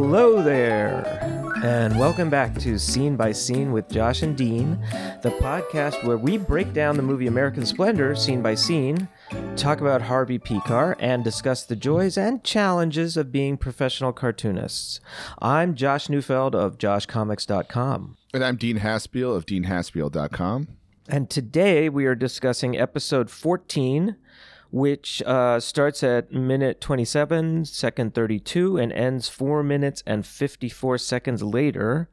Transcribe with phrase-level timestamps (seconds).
[0.00, 1.04] Hello there,
[1.64, 4.78] and welcome back to Scene by Scene with Josh and Dean,
[5.22, 9.08] the podcast where we break down the movie American Splendor scene by scene,
[9.56, 15.00] talk about Harvey Pekar, and discuss the joys and challenges of being professional cartoonists.
[15.42, 18.16] I'm Josh Neufeld of JoshComics.com.
[18.32, 20.68] And I'm Dean Haspiel of DeanHaspiel.com.
[21.08, 24.16] And today we are discussing episode 14,
[24.70, 31.42] which uh, starts at minute 27, second 32, and ends 4 minutes and 54 seconds
[31.42, 32.08] later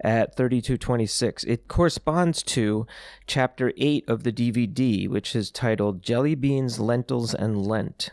[0.00, 1.44] at 3226.
[1.44, 2.86] It corresponds to
[3.26, 8.10] chapter 8 of the DVD, which is titled Jelly Beans, Lentils, and Lent.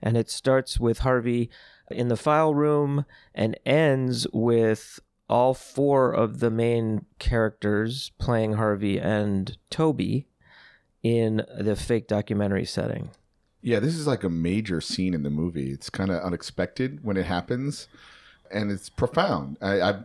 [0.00, 1.50] And it starts with Harvey
[1.90, 3.04] in the file room
[3.34, 10.26] and ends with all four of the main characters playing Harvey and Toby
[11.02, 13.10] in the fake documentary setting.
[13.64, 15.70] Yeah, this is like a major scene in the movie.
[15.70, 17.88] It's kind of unexpected when it happens,
[18.50, 19.56] and it's profound.
[19.62, 20.00] I, I,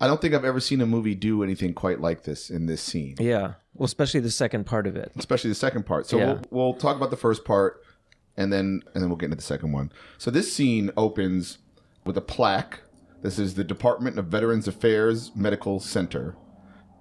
[0.00, 2.80] I don't think I've ever seen a movie do anything quite like this in this
[2.80, 3.54] scene, Yeah.
[3.74, 5.10] Well, especially the second part of it.
[5.16, 6.06] especially the second part.
[6.06, 6.26] So Yeah.
[6.26, 7.82] we'll, we'll talk about the first part,
[8.36, 9.90] and then and then we'll get into the second one.
[10.18, 11.58] So this scene opens
[12.06, 12.82] with a plaque.
[13.22, 16.36] This is the Department of Veterans Affairs Medical Center,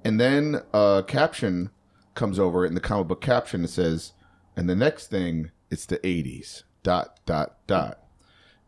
[0.03, 1.69] and then a caption
[2.15, 3.63] comes over in the comic book caption.
[3.63, 4.13] It says,
[4.55, 7.99] "And the next thing, it's the '80s." Dot dot dot.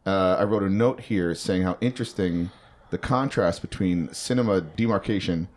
[0.05, 2.51] Uh, I wrote a note here saying how interesting
[2.91, 5.47] the contrast between cinema demarcation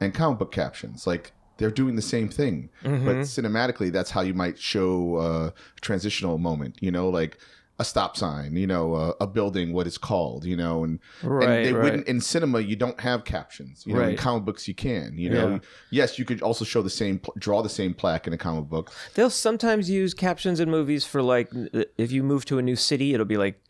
[0.00, 1.06] and comic book captions.
[1.06, 2.90] Like they're doing the same thing, but
[3.22, 6.76] cinematically, that's how you might show a transitional moment.
[6.80, 7.38] You know, like
[7.78, 8.56] a stop sign.
[8.56, 10.44] You know, uh, a building, what it's called.
[10.44, 11.84] You know, and Right, and they right.
[11.84, 12.60] wouldn't in cinema.
[12.60, 13.84] You don't have captions.
[13.86, 15.18] You know, in comic books you can.
[15.18, 15.58] You know, Yeah.
[15.90, 18.92] yes, you could also show the same, draw the same plaque in a comic book.
[19.14, 21.50] They'll sometimes use captions in movies for like
[21.98, 23.60] if you move to a new city, it'll be like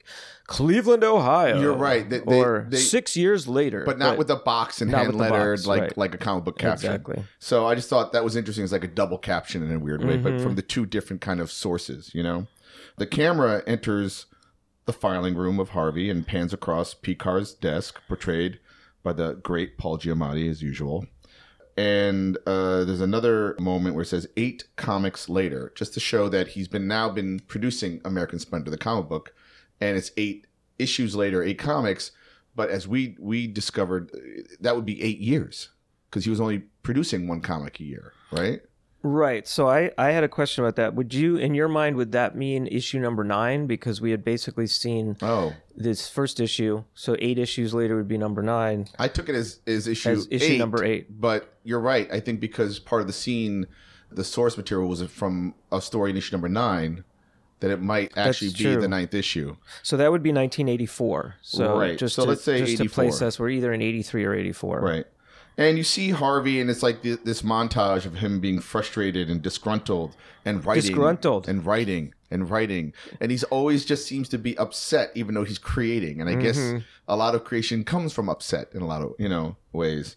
[0.47, 1.59] Cleveland, Ohio.
[1.59, 2.09] You're right.
[2.09, 3.82] They- they- or they- six years later.
[3.86, 5.97] but not with a box and hand lettered box, like right.
[5.98, 6.91] like a comic book caption.
[6.92, 7.25] Exactly.
[7.38, 8.62] So I just thought that was interesting.
[8.65, 10.42] It's like a double caption in a weird way, but Mm-hmm.
[10.42, 12.10] from the two different kind of sources.
[12.12, 12.47] You know,
[12.97, 14.27] the camera enters
[14.87, 18.59] the filing room of Harvey and pans across Pekar's desk, portrayed
[19.03, 21.06] by the great Paul Giamatti as usual.
[21.77, 26.49] And uh, there's another moment where it says eight comics later, just to show that
[26.49, 29.34] he's been now been producing American Splendor, the comic book,
[29.81, 30.47] and it's eight
[30.78, 32.12] issues later, eight comics.
[32.54, 35.71] But as we we discovered, uh, that would be eight years
[36.09, 38.60] because he was only producing one comic a year, right?
[39.06, 39.47] Right.
[39.47, 40.94] So I, I had a question about that.
[40.94, 43.66] Would you, in your mind, would that mean issue number nine?
[43.66, 46.84] Because we had basically seen Oh, this first issue.
[46.94, 48.88] So eight issues later would be number nine.
[48.98, 51.20] I took it as as issue As issue eight, number eight.
[51.20, 52.10] But you're right.
[52.10, 53.66] I think because part of the scene,
[54.10, 57.04] the source material was from a story in issue number nine,
[57.60, 59.56] that it might actually be the ninth issue.
[59.82, 61.34] So that would be 1984.
[61.42, 61.98] So Right.
[61.98, 62.94] just So to, let's say just to 84.
[63.04, 64.81] place us, we're either in 83 or 84.
[64.81, 65.04] Right.
[65.56, 69.41] And you see Harvey, and it's like th- this montage of him being frustrated and
[69.41, 70.82] disgruntled and writing.
[70.82, 71.48] Disgruntled.
[71.48, 72.92] And writing and writing.
[73.20, 76.20] And he's always just seems to be upset, even though he's creating.
[76.20, 79.28] And I guess a lot of creation comes from upset in a lot of, you
[79.28, 80.16] know, ways.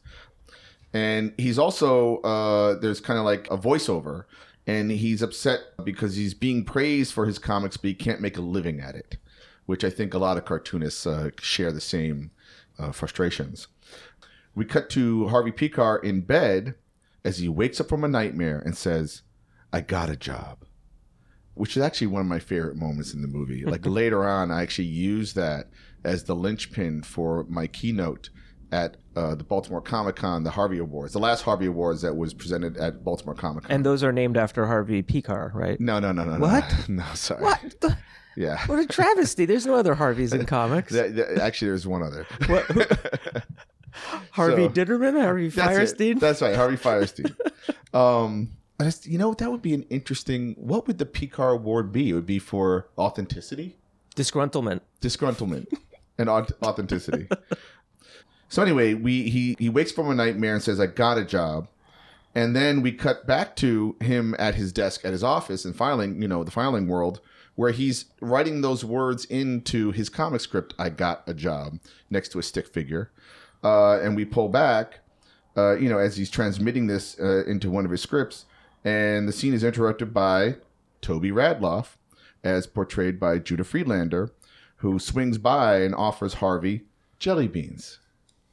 [0.94, 4.24] And he's also, uh, there's kind of like a voiceover.
[4.66, 8.42] And he's upset because he's being praised for his comics, but he can't make a
[8.42, 9.18] living at it,
[9.66, 12.32] which I think a lot of cartoonists uh, share the same
[12.80, 13.68] uh, frustrations.
[14.58, 16.74] We cut to Harvey Pekar in bed
[17.24, 19.22] as he wakes up from a nightmare and says,
[19.72, 20.66] I got a job.
[21.54, 23.66] Which is actually one of my favorite moments in the movie.
[23.66, 25.70] Like later on, I actually use that
[26.04, 28.32] as the linchpin for my keynote
[28.72, 32.34] at uh, the Baltimore Comic Con, the Harvey Awards, the last Harvey Awards that was
[32.34, 33.72] presented at Baltimore Comic Con.
[33.72, 35.80] And those are named after Harvey Pekar, right?
[35.80, 36.40] no, no, no, no, no.
[36.40, 36.66] What?
[36.90, 37.44] No, sorry.
[37.44, 37.62] What?
[37.82, 37.96] the-
[38.36, 38.58] Yeah.
[38.68, 39.46] What a travesty.
[39.46, 40.96] There's no other Harveys in comics.
[40.96, 42.26] Actually, there's one other.
[44.38, 45.22] Harvey so- Ditterman?
[45.22, 45.98] Harvey That's it.
[45.98, 46.20] Fierstein?
[46.20, 47.36] That's right, Harvey Fierstein.
[47.94, 48.50] um,
[48.80, 50.54] I just, you know, that would be an interesting.
[50.58, 52.10] What would the Pekar Award be?
[52.10, 53.76] It would be for authenticity,
[54.16, 54.82] Disgruntlement.
[55.02, 55.66] disgruntlement,
[56.18, 57.28] and authenticity.
[58.50, 61.68] so anyway, we he he wakes from a nightmare and says, "I got a job,"
[62.36, 66.22] and then we cut back to him at his desk at his office and filing,
[66.22, 67.20] you know, the filing world.
[67.56, 71.80] Where he's writing those words into his comic script, I got a job,
[72.12, 73.10] next to a stick figure.
[73.64, 75.00] Uh, and we pull back,
[75.56, 78.46] uh, you know, as he's transmitting this uh, into one of his scripts,
[78.84, 80.56] and the scene is interrupted by
[81.02, 81.98] Toby Radloff,
[82.44, 84.32] as portrayed by Judah Friedlander,
[84.78, 86.84] who swings by and offers Harvey
[87.20, 88.00] jelly beans.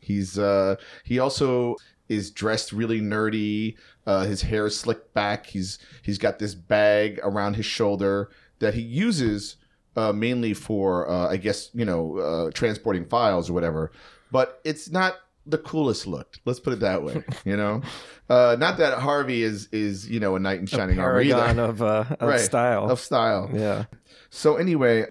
[0.01, 1.77] He's uh, he also
[2.09, 3.77] is dressed really nerdy.
[4.07, 5.47] Uh, his hair is slicked back.
[5.47, 9.57] He's he's got this bag around his shoulder that he uses
[9.97, 13.93] uh, mainly for, uh, I guess, you know, uh, transporting files or whatever.
[14.35, 15.15] But it's not
[15.47, 16.39] the coolest look.
[16.45, 17.23] Let's put it that way.
[17.45, 17.83] You know,
[18.29, 21.63] uh, not that Harvey is is you know a knight in shining armor either.
[21.63, 22.41] of uh, of Right.
[22.41, 22.91] style.
[22.91, 23.49] Of style.
[23.55, 23.85] yeah.
[24.31, 25.07] So anyway,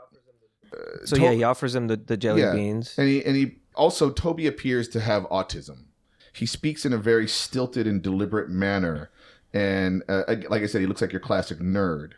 [1.05, 2.53] So To- yeah, he offers him the, the jelly Yeah.
[2.53, 2.95] beans.
[2.97, 5.85] and he and he also Toby appears to have autism.
[6.33, 9.09] He speaks in a very stilted and deliberate manner,
[9.53, 12.13] and uh, like I said, he looks like your classic nerd.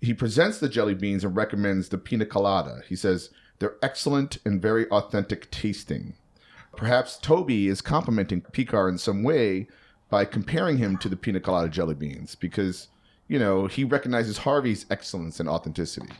[0.00, 2.80] He presents the jelly beans and recommends the pina colada.
[2.88, 3.28] He says
[3.64, 6.12] they're excellent and very authentic tasting.
[6.76, 9.68] Perhaps Toby is complimenting Pekar in some way
[10.10, 12.88] by comparing him to the pina colada jelly beans because,
[13.26, 16.12] you know, he recognizes Harvey's excellence and authenticity.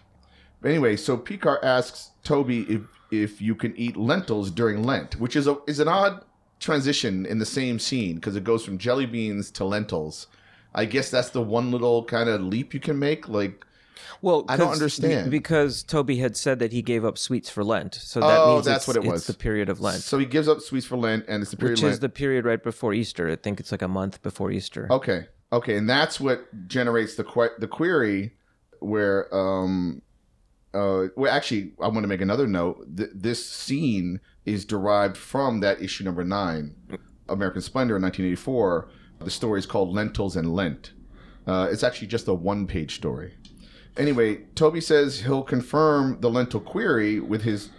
[0.63, 2.81] But anyway, so Pekar asks Toby if
[3.11, 6.25] if you can eat lentils during Lent, which is a is an odd
[6.61, 10.29] transition in the same scene because it goes from jelly beans to lentils.
[10.75, 13.29] I guess that's the one little kind of leap you can make.
[13.29, 13.67] Like,
[14.23, 15.31] Well, I don't understand.
[15.31, 18.67] because Toby had said that he gave up sweets for Lent, so that Oh, means
[18.67, 19.27] that's it's, what it was.
[19.27, 21.79] the period of Lent, so he gives up sweets for Lent, and it's the period
[21.81, 23.29] which is the period right before Easter.
[23.31, 24.87] I think it's like a month before Easter.
[24.91, 25.27] Okay.
[25.53, 28.35] Okay, and that's what generates the que- the query
[28.81, 30.03] where um
[30.75, 32.85] uh well actually I want to make another note.
[32.97, 36.75] Th- this scene is derived from that issue number 9,
[37.29, 38.89] American Splendor in 1984.
[39.21, 40.93] The story is called Lentils and Lent.
[41.47, 43.35] Uh, it's actually just a one-page story.
[43.97, 47.71] Anyway, Toby says he'll confirm the lentil query with his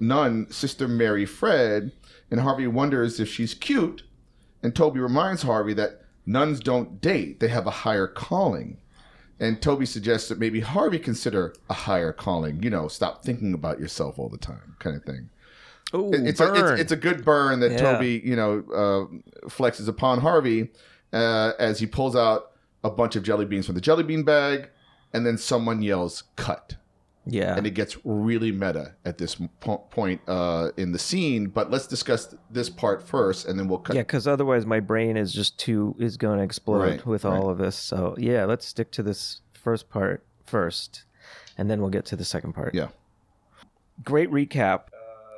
[0.00, 1.92] nun, Sister Mary Fred,
[2.30, 4.02] and Harvey wonders if she's cute
[4.62, 8.78] and Toby reminds Harvey that nuns don't date, they have a higher calling.
[9.38, 13.78] And Toby suggests that maybe Harvey consider a higher calling, you know, stop thinking about
[13.78, 15.28] yourself all the time, kind of thing.
[15.94, 17.76] Ooh, It- it's, a, it's, it's a good burn that Yeah.
[17.92, 20.70] Toby, you know, uh, flexes upon Harvey
[21.12, 22.52] uh, as he pulls out
[22.82, 24.70] a bunch of jelly beans from the jelly bean bag,
[25.14, 26.76] and then someone yells, cut
[27.26, 27.56] yeah.
[27.56, 31.46] and it gets really meta at this po- point uh, in the scene.
[31.46, 33.96] But let's discuss this part first, and then we'll cut.
[33.96, 37.48] Yeah, because otherwise my brain is just too is going to explode Right, with all
[37.48, 37.76] of this.
[37.76, 41.04] So yeah, let's stick to this first part first,
[41.56, 42.74] and then we'll get to the second part.
[42.74, 42.88] Yeah.
[44.04, 44.84] Great recap.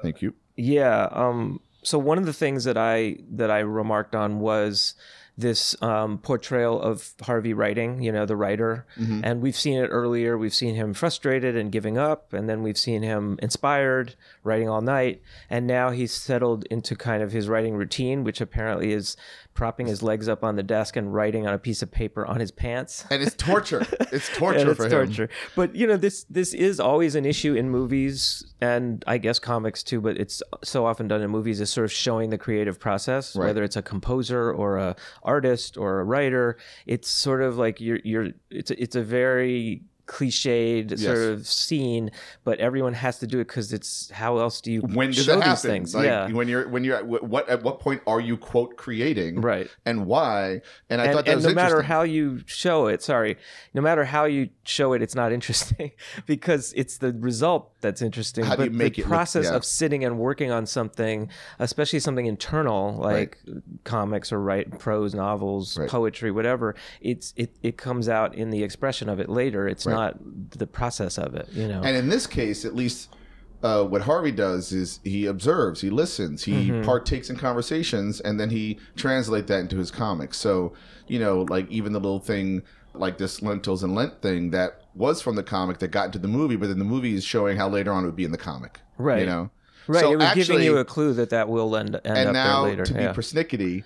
[0.02, 0.34] Thank you.
[0.56, 1.08] Yeah.
[1.11, 1.61] Um.
[1.82, 4.94] So one of the things that I that I remarked on was
[5.38, 8.00] this um, portrayal of Harvey writing.
[8.03, 9.21] You know, the writer, Mm-hmm.
[9.25, 10.38] and we've seen it earlier.
[10.38, 14.81] We've seen him frustrated and giving up, and then we've seen him inspired, writing all
[14.81, 19.17] night, and now he's settled into kind of his writing routine, which apparently is
[19.56, 22.38] propping his legs up on the desk and writing on a piece of paper on
[22.38, 23.05] his pants.
[23.11, 23.85] And it's torture.
[24.12, 25.06] It's torture Yeah, for it's him.
[25.06, 25.29] torture.
[25.56, 29.82] But you know, this this is always an issue in movies and I guess comics
[29.82, 30.00] too.
[30.00, 33.47] But it's so often done in movies is sort of showing the creative process, Right.
[33.47, 34.94] whether it's a composer or a
[35.25, 36.56] artist or a writer.
[36.87, 38.29] It's sort of like you're you're.
[38.50, 42.11] It's it's a very cliched sort of scene,
[42.44, 45.62] but everyone has to do it because it's how else do you When show these
[45.62, 45.94] things?
[45.94, 49.41] Like yeah, when you're when you're at what at what point are you quote creating
[49.41, 49.69] right.
[49.85, 50.61] and why?
[50.88, 53.37] And I and, thought that and was no matter how you show it sorry
[53.75, 55.91] no matter how you show it it's not interesting
[56.26, 59.47] because it's the result that's interesting How do but you make the it look- process
[59.47, 59.55] yeah.
[59.56, 61.29] of sitting and working on something
[61.59, 63.38] especially something internal like
[63.85, 65.88] comics or write prose novels Right.
[65.88, 69.95] poetry whatever it's it, it comes out in the expression of it later it's Right.
[69.97, 70.15] Not
[70.62, 73.15] the process of it you know And in this case, at least,
[73.62, 76.83] uh, what Harvey does is he observes, he listens, he Mm-hmm.
[76.85, 80.37] partakes in conversations, and then he translates that into his comics.
[80.38, 80.73] So,
[81.09, 82.62] you know, like even the little thing
[82.95, 86.29] like this lentils and lent thing that was from the comic that got into the
[86.29, 88.38] movie, but then the movie is showing how later on it would be in the
[88.50, 88.81] comic.
[88.99, 89.21] Right.
[89.21, 89.50] You know?
[89.88, 92.29] right So it was giving actually- you a clue that that will end, end and
[92.29, 93.12] up now there later to be yeah.
[93.12, 93.85] persnickety,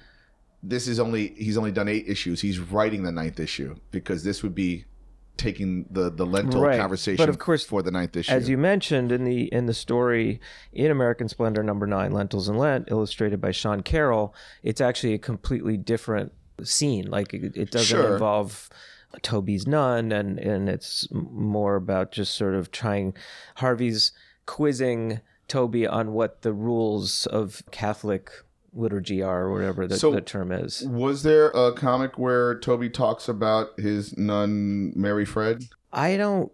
[0.62, 2.40] this is only he's only done eight issues.
[2.42, 4.84] He's writing the ninth issue because this would be
[5.40, 6.78] taking the the lentil Right.
[6.78, 8.30] conversation But of course, for the ninth issue.
[8.32, 10.40] As you mentioned in the in the story
[10.72, 15.18] in American Splendor number nine, Lentils and Lent, illustrated by Sean Carroll, it's actually a
[15.18, 16.32] completely different
[16.62, 17.10] scene.
[17.10, 18.12] Like it, it doesn't Sure.
[18.12, 18.68] involve
[19.22, 23.14] Toby's nun, and and it's more about just sort of trying.
[23.56, 24.12] Harvey's
[24.46, 28.30] quizzing Toby on what the rules of Catholic
[28.72, 30.82] liturgy are, or whatever the, So- the term is.
[30.86, 35.64] Was there a comic where Toby talks about his nun Mary Fred?
[35.92, 36.52] I don't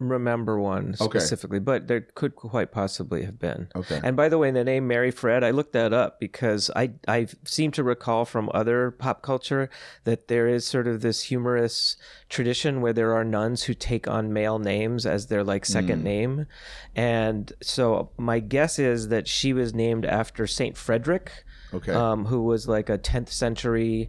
[0.00, 1.18] remember one Okay.
[1.18, 3.68] specifically, but there could quite possibly have been.
[3.74, 4.00] Okay.
[4.02, 7.26] And by the way, the name Mary Fred, I looked that up because I I
[7.44, 9.68] seem to recall from other pop culture
[10.04, 11.96] that there is sort of this humorous
[12.28, 16.04] tradition where there are nuns who take on male names as their like second hmm.
[16.04, 16.46] name.
[16.94, 21.44] And so my guess is that she was named after Saint Frederick.
[21.74, 21.92] Okay.
[21.92, 24.08] um, who was like a 10th century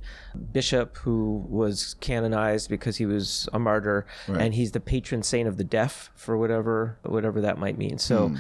[0.53, 4.41] bishop who was canonized because he was a martyr, Right.
[4.41, 7.97] and he's the patron saint of the deaf for whatever whatever that might mean.
[7.97, 8.35] So Hmm.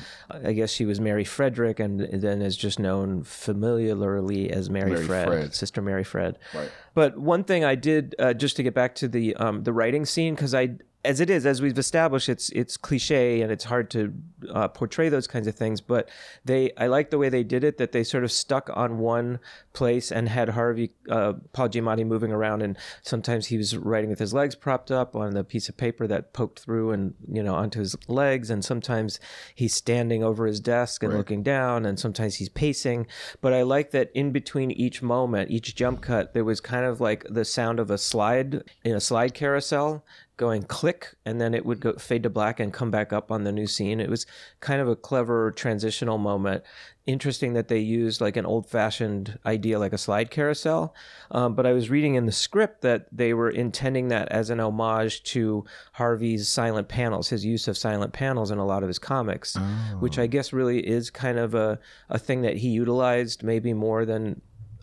[0.47, 5.05] I guess she was Mary Frederick, and then is just known familiarly as Mary, Mary
[5.05, 5.53] Fred, Fred.
[5.55, 6.37] Sister Mary Fred.
[6.55, 6.71] Right.
[6.93, 10.05] But one thing I did, uh, just to get back to the um, the writing
[10.05, 13.89] scene, because I, as it is, as we've established, it's it's cliche and it's hard
[13.91, 14.13] to
[14.51, 15.79] uh, portray those kinds of things.
[15.79, 16.09] But
[16.43, 17.77] they, I like the way they did it.
[17.77, 19.39] That they sort of stuck on one
[19.71, 24.19] place and had Harvey, uh, Paul Giamatti moving around, and sometimes he was writing with
[24.19, 27.55] his legs propped up on the piece of paper that poked through and you know
[27.55, 29.21] onto his legs, and sometimes
[29.55, 33.07] he's standing over his desk and looking down, and sometimes he's pacing.
[33.39, 36.99] But I like that in between each moment, each jump cut, there was kind of
[36.99, 40.03] like the sound of a slide in a slide carousel
[40.39, 43.43] going click and then it would go fade to black and come back up on
[43.43, 43.99] the new scene.
[43.99, 44.25] It was
[44.61, 46.63] kind of a clever transitional moment.
[47.05, 50.93] Interesting that they used like an old fashioned idea like a slide carousel
[51.31, 54.59] um, but i was reading in the script that they were intending that as an
[54.59, 58.99] homage to harvey's silent panels his use of silent panels in a lot of his
[58.99, 59.57] comics
[59.99, 61.79] which i guess really is kind of a,
[62.09, 64.39] a thing that he utilized maybe more than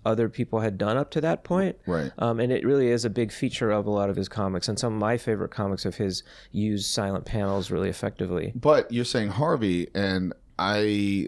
[0.07, 1.77] other people had done up to that point.
[1.87, 2.11] Right.
[2.19, 4.69] Um, and it really is a big feature of a lot of his comics.
[4.69, 6.23] And some of my favorite comics of his
[6.53, 8.53] use silent panels really effectively.
[8.55, 11.27] But you're saying Harvey, and I,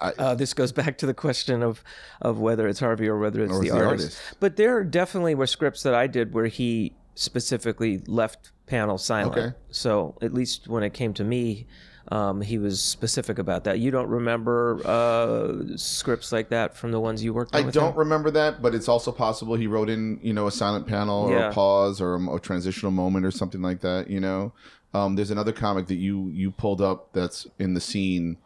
[0.00, 1.84] I Uh, this goes back to the question of,
[2.22, 4.18] of whether it's Harvey or whether it's Or the, the artist.
[4.18, 4.36] artist.
[4.40, 9.38] But there definitely were scripts that I did where he specifically left panels silent.
[9.38, 9.56] Okay.
[9.70, 11.66] So at least when it came to me,
[12.14, 13.80] um, he was specific about that.
[13.80, 17.64] You don't remember uh, scripts like that from the ones you worked on?
[17.66, 17.98] I don't him?
[17.98, 21.32] remember that, but it's also possible he wrote in, you know, a silent panel or
[21.32, 21.50] Yeah.
[21.50, 24.08] a pause or a, a transitional moment or something like that.
[24.08, 24.52] You know,
[24.94, 28.36] um, there's another comic that you you pulled up that's in the scene.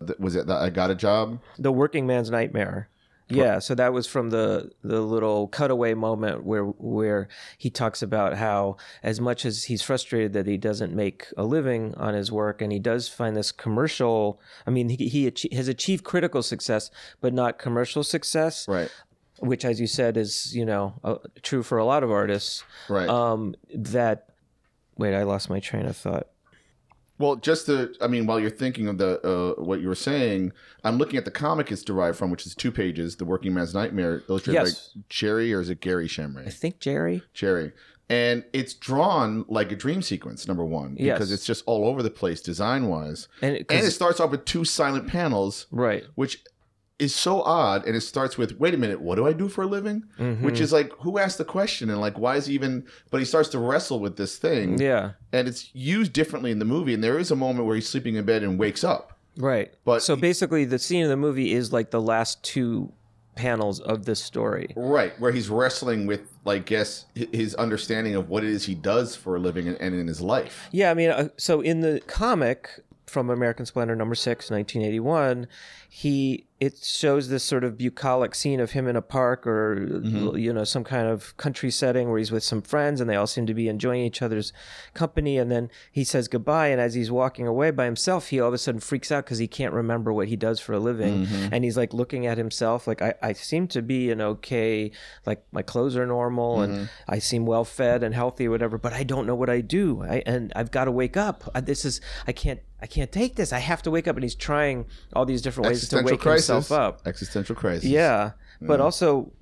[0.00, 1.38] That, was it that I got a job?
[1.58, 2.88] The Working Man's Nightmare.
[3.30, 8.36] Yeah, so that was from the the little cutaway moment where where he talks about
[8.36, 12.62] how as much as he's frustrated that he doesn't make a living on his work,
[12.62, 14.40] and he does find this commercial.
[14.66, 18.90] I mean, he he has achieved critical success, but not commercial success, Right.
[19.40, 22.64] which, as you said, is you know uh, true for a lot of artists.
[22.88, 23.08] Right.
[23.08, 24.30] Um, that
[24.96, 26.28] wait, I lost my train of thought.
[27.18, 30.52] Well, just to, I mean, while you're thinking of the uh, what you were saying,
[30.84, 33.74] I'm looking at the comic it's derived from, which is two pages, "The Working Man's
[33.74, 34.90] Nightmare," illustrated Yes.
[34.94, 37.22] by Cherry, or is it Gary I think Jerry.
[37.34, 37.72] Cherry,
[38.08, 40.46] and it's drawn like a dream sequence.
[40.46, 41.16] Number one, Yes.
[41.18, 44.44] because it's just all over the place design wise, And, and it starts off with
[44.44, 46.04] two silent panels, right.
[46.14, 46.42] which
[46.98, 47.86] is so odd.
[47.86, 50.44] And it starts with, "Wait a minute, what do I do for a living?" Mm-hmm.
[50.44, 52.84] Which is like, who asked the question, and like, why is he even?
[53.10, 55.12] But he starts to wrestle with this thing, Yeah.
[55.32, 56.94] and it's used differently in the movie.
[56.94, 59.16] And there is a moment where he's sleeping in bed and wakes up.
[59.36, 59.72] Right.
[59.84, 62.92] But- so basically, the scene of the movie is like the last two
[63.36, 64.72] panels of this story.
[64.74, 69.14] Right, where he's wrestling with, like, guess his understanding of what it is he does
[69.14, 70.68] for a living and, and in his life.
[70.72, 75.46] Yeah, I mean, uh, so in the comic from American Splendor number six, 1981,
[75.88, 80.36] he it shows this sort of bucolic scene of him in a park or mm-hmm.
[80.36, 83.28] you know some kind of country setting where he's with some friends and they all
[83.28, 84.52] seem to be enjoying each other's
[84.92, 85.38] company.
[85.38, 86.68] And then he says goodbye.
[86.68, 89.38] And as he's walking away by himself he all of a sudden freaks out because
[89.38, 91.26] he can't remember what he does for a living.
[91.26, 91.54] Mm-hmm.
[91.54, 94.90] And he's like looking at himself like I, I seem to be an okay
[95.26, 96.84] like my clothes are normal and mm-hmm.
[97.06, 100.02] I seem well fed and healthy or whatever but I don't know what I do.
[100.02, 101.48] I, and I've got to wake up.
[101.54, 104.22] I, this is I can't I can't take this I have to wake up and
[104.22, 106.46] he's trying all these different ways to wake crisis.
[106.48, 107.84] himself up Existential crisis.
[107.88, 109.32] yeah, but also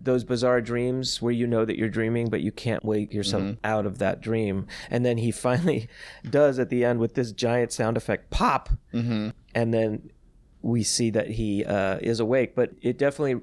[0.00, 3.54] those bizarre dreams where you know that you're dreaming, but you can't wake yourself Mm-hmm.
[3.64, 4.66] out of that dream.
[4.90, 5.88] And then he finally
[6.28, 8.68] does at the end with this giant sound effect pop.
[8.92, 9.30] Mm-hmm.
[9.54, 10.10] And then
[10.60, 13.40] we see that he uh, is awake, but it definitely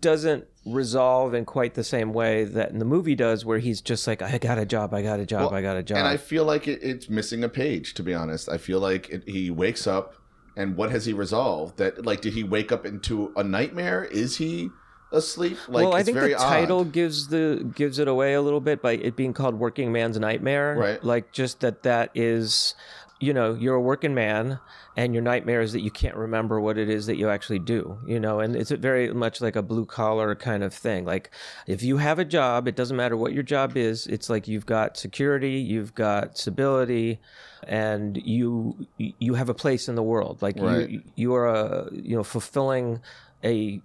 [0.00, 4.06] doesn't resolve in quite the same way that in the movie does, where he's just
[4.06, 5.98] like, I got a job, I got a job, I got a job.
[5.98, 8.48] And I feel like it, it's missing a page, to be honest.
[8.48, 10.14] I feel like it, he wakes up,
[10.56, 11.78] and what has he resolved?
[11.78, 14.04] That, like, did he wake up into a nightmare?
[14.04, 14.70] Is he
[15.12, 15.56] asleep?
[15.68, 16.92] Like, well, I it's think very the title odd.
[16.92, 20.76] gives the gives it away a little bit by it being called "Working Man's Nightmare."
[20.76, 21.04] Right.
[21.04, 22.74] Like just that that is,
[23.18, 24.58] you know, you're a working man,
[24.96, 27.98] and your nightmare is that you can't remember what it is that you actually do.
[28.06, 31.04] You know, and it's very much like a blue collar kind of thing.
[31.04, 31.30] Like
[31.66, 34.06] if you have a job, it doesn't matter what your job is.
[34.06, 37.20] It's like you've got security, you've got stability.
[37.66, 40.88] And you you have a place in the world, like Right.
[40.88, 43.00] you you are a you know fulfilling
[43.42, 43.80] a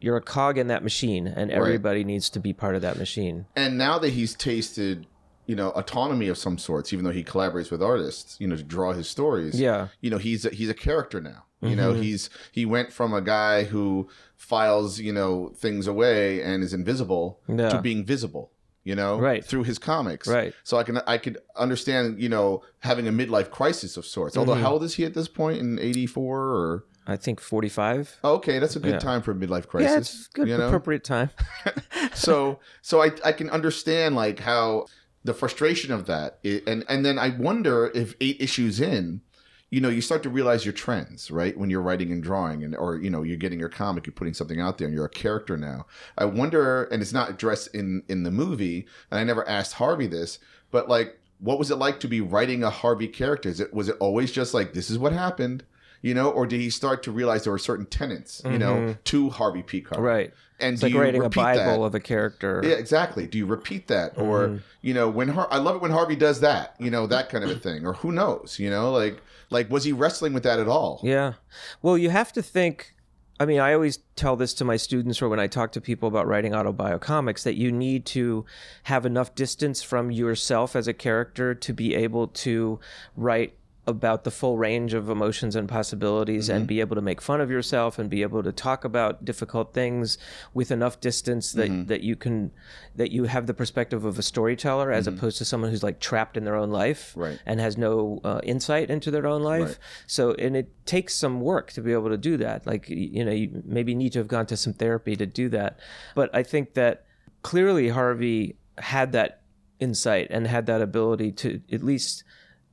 [0.00, 3.46] you're a cog in that machine and everybody needs to be part of that machine
[3.56, 5.06] And now that he's tasted,
[5.48, 8.62] you know, autonomy of some sorts, even though he collaborates with artists, you know, to
[8.62, 9.58] draw his stories.
[9.58, 11.40] yeah You know, he's a, he's a character now.
[11.60, 12.02] You know, Mhm.
[12.04, 17.40] he's he went from a guy who files, you know, things away and is invisible
[17.48, 17.70] Yeah.
[17.70, 18.52] to being visible,
[18.84, 19.44] you know, Right.
[19.44, 20.28] through his comics.
[20.28, 20.52] Right.
[20.62, 24.36] So I can I could understand, you know, having a midlife crisis of sorts.
[24.36, 24.60] Although Mhm.
[24.64, 28.18] how old is he at this point in 84 or I think 45.
[28.22, 28.98] oh, Okay, that's a good Yeah.
[29.10, 29.90] time for a midlife crisis.
[29.90, 30.66] yeah, it's good, you know?
[30.68, 31.30] appropriate time.
[32.14, 34.86] so so I I can understand like how
[35.28, 39.20] the frustration of that and and then I wonder if eight issues in
[39.68, 41.56] you know you start to realize your trends right?
[41.56, 44.32] When you're writing and drawing and or you know you're getting your comic you're putting
[44.32, 45.86] something out there and you're a character now.
[46.16, 50.06] I wonder and it's not addressed in in the movie and I never asked Harvey
[50.06, 50.38] this
[50.70, 53.50] but like what was it like to be writing a Harvey character?
[53.50, 55.62] Is it was it always just like this is what happened
[56.02, 59.30] you know or did he start to realize there were certain tenets you know to
[59.30, 60.32] Harvey Pekar Right.
[60.60, 61.86] and It's do like you writing a Bible that?
[61.86, 62.60] of a character.
[62.64, 63.26] Yeah, exactly.
[63.26, 64.60] Do you repeat that, or Mhm.
[64.82, 67.44] you know, when Har- I love it when Harvey does that, you know, that kind
[67.44, 70.58] of a thing, or who knows, you know, like like was he wrestling with that
[70.58, 71.00] at all?
[71.02, 71.34] Yeah.
[71.82, 72.94] Well, you have to think.
[73.40, 76.08] I mean, I always tell this to my students or when I talk to people
[76.08, 78.44] about writing autobiocomics that you need to
[78.82, 82.80] have enough distance from yourself as a character to be able to
[83.16, 83.54] write
[83.88, 86.66] about the full range of emotions and possibilities and mm-hmm.
[86.66, 90.18] be able to make fun of yourself and be able to talk about difficult things
[90.52, 91.86] with enough distance that mm-hmm.
[91.86, 92.52] that you can
[92.94, 95.16] that you have the perspective of a storyteller as mm-hmm.
[95.16, 97.40] opposed to someone who's like trapped in their own life Right.
[97.46, 99.68] and has no uh, insight into their own life.
[99.68, 99.78] Right.
[100.06, 102.66] So, and it takes some work to be able to do that.
[102.66, 105.78] Like, you know, you maybe need to have gone to some therapy to do that.
[106.14, 107.06] But I think that
[107.42, 109.42] clearly Harvey had that
[109.80, 112.24] insight and had that ability to at least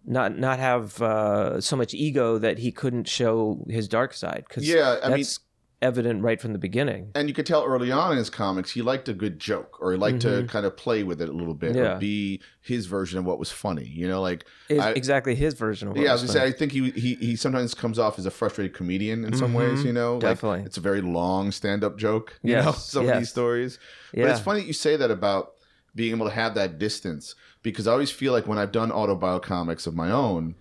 [0.06, 4.46] not not have uh, so much ego that he couldn't show his dark side.
[4.48, 5.40] Because Yeah, I mean- that's
[5.82, 7.12] evident right from the beginning.
[7.14, 9.92] And you could tell early on in his comics, he liked a good joke, or
[9.92, 11.80] he liked to kind of play with it a little bit, Mm-hmm.
[11.84, 11.96] Yeah.
[11.98, 13.84] or be his version of what was funny.
[13.86, 16.52] You know, like I- exactly his version of what yeah, I was was gonna funny.
[16.52, 19.54] say, I think he, he he sometimes comes off as a frustrated comedian in some
[19.54, 19.84] ways.
[19.84, 20.28] You know, Like, Mm-hmm.
[20.30, 20.62] definitely.
[20.66, 22.40] it's a very long stand up joke.
[22.42, 23.78] You Yes, know, some of these stories.
[24.14, 25.55] But it's funny that you say that about
[25.96, 29.88] being able to have that distance because I always feel like when I've done autobiocomics
[29.88, 30.56] of my own,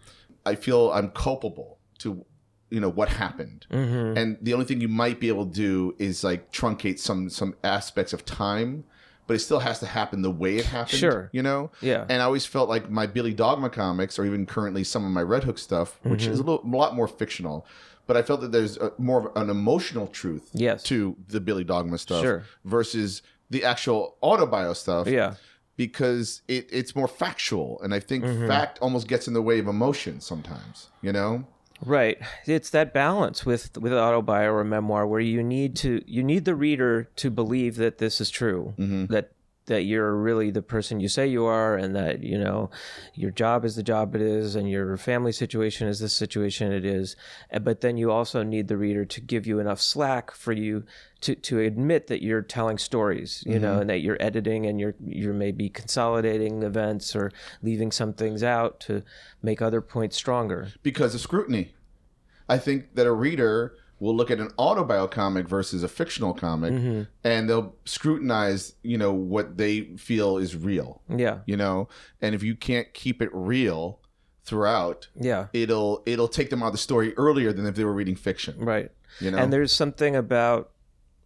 [0.47, 2.25] I feel I'm culpable to
[2.71, 3.67] you know what happened.
[3.71, 4.17] Mhm.
[4.17, 7.55] And the only thing you might be able to do is like truncate some some
[7.63, 8.85] aspects of time,
[9.27, 10.99] but it still has to happen the way it happened.
[10.99, 11.31] Sure.
[11.33, 11.71] You know?
[11.81, 12.05] Yeah.
[12.09, 15.23] And I always felt like my Billy Dogma comics, or even currently some of my
[15.23, 16.33] Red Hook stuff, which Mm-hmm.
[16.33, 17.65] is a, little, a lot more fictional,
[18.09, 20.83] but I felt that there's a, more of an emotional truth Yes.
[20.85, 22.43] to the Billy Dogma stuff Sure.
[22.65, 25.35] versus the actual autobio stuff yeah.
[25.77, 27.81] because it, it's more factual.
[27.83, 28.47] And I think Mm-hmm.
[28.47, 31.45] fact almost gets in the way of emotion sometimes, you know?
[31.85, 32.19] Right.
[32.47, 36.55] It's that balance with with autobio or memoir where you need to you need the
[36.55, 38.73] reader to believe that this is true.
[38.79, 39.33] That
[39.67, 42.71] that you're really the person you say you are and that, you know,
[43.15, 46.85] your job is the job it is and your family situation is the situation it
[46.85, 47.17] is.
[47.63, 50.85] But then you also need the reader to give you enough slack for you
[51.23, 53.81] to, to admit that you're telling stories, you know, mm-hmm.
[53.83, 58.81] and that you're editing and you're you're maybe consolidating events or leaving some things out
[58.81, 59.03] to
[59.43, 60.69] make other points stronger.
[60.83, 61.75] because of scrutiny.
[62.47, 66.73] I think that a reader will look at an autobio comic versus a fictional comic
[66.73, 67.03] Mm-hmm.
[67.25, 71.39] and they'll scrutinize, you know, what they feel is real, Yeah.
[71.47, 71.89] you know?
[72.21, 74.01] And if you can't keep it real
[74.45, 75.47] throughout, Yeah.
[75.53, 78.57] it'll it'll take them out of the story earlier than if they were reading fiction,
[78.59, 78.91] Right.
[79.21, 79.39] you know?
[79.39, 80.71] And there's something about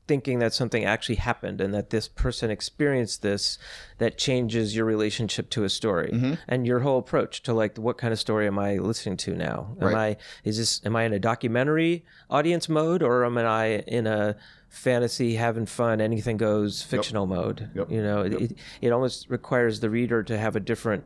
[0.09, 3.59] thinking that something actually happened and that this person experienced this
[3.99, 6.35] that changes your relationship to a story Mm-hmm.
[6.49, 9.77] and your whole approach to like what kind of story am I listening to now?
[9.81, 9.97] Am Right.
[9.97, 10.17] I
[10.49, 14.37] is this am I in a documentary audience mode or am I in a
[14.71, 17.71] fantasy having fun anything goes fictional mode?
[17.75, 17.91] Yep.
[17.91, 21.05] You know, it, it it almost requires the reader to have a different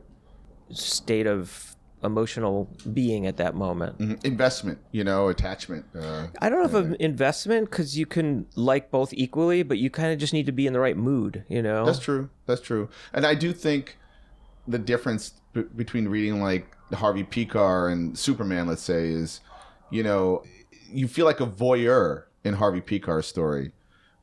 [0.71, 1.72] state of
[2.03, 3.97] emotional being at that moment.
[3.99, 4.23] Mhm.
[4.25, 5.85] investment, you know, attachment.
[5.95, 9.89] Uh, I don't know if an investment because you can like both equally, but you
[9.89, 11.85] kind of just need to be in the right mood, you know.
[11.85, 12.29] That's true.
[12.45, 12.89] That's true.
[13.13, 13.97] And I do think
[14.67, 19.41] the difference b- between reading like Harvey Pekar and Superman, let's say, is
[19.89, 20.43] you know
[20.91, 23.71] you feel like a voyeur in Harvey Pekar's story,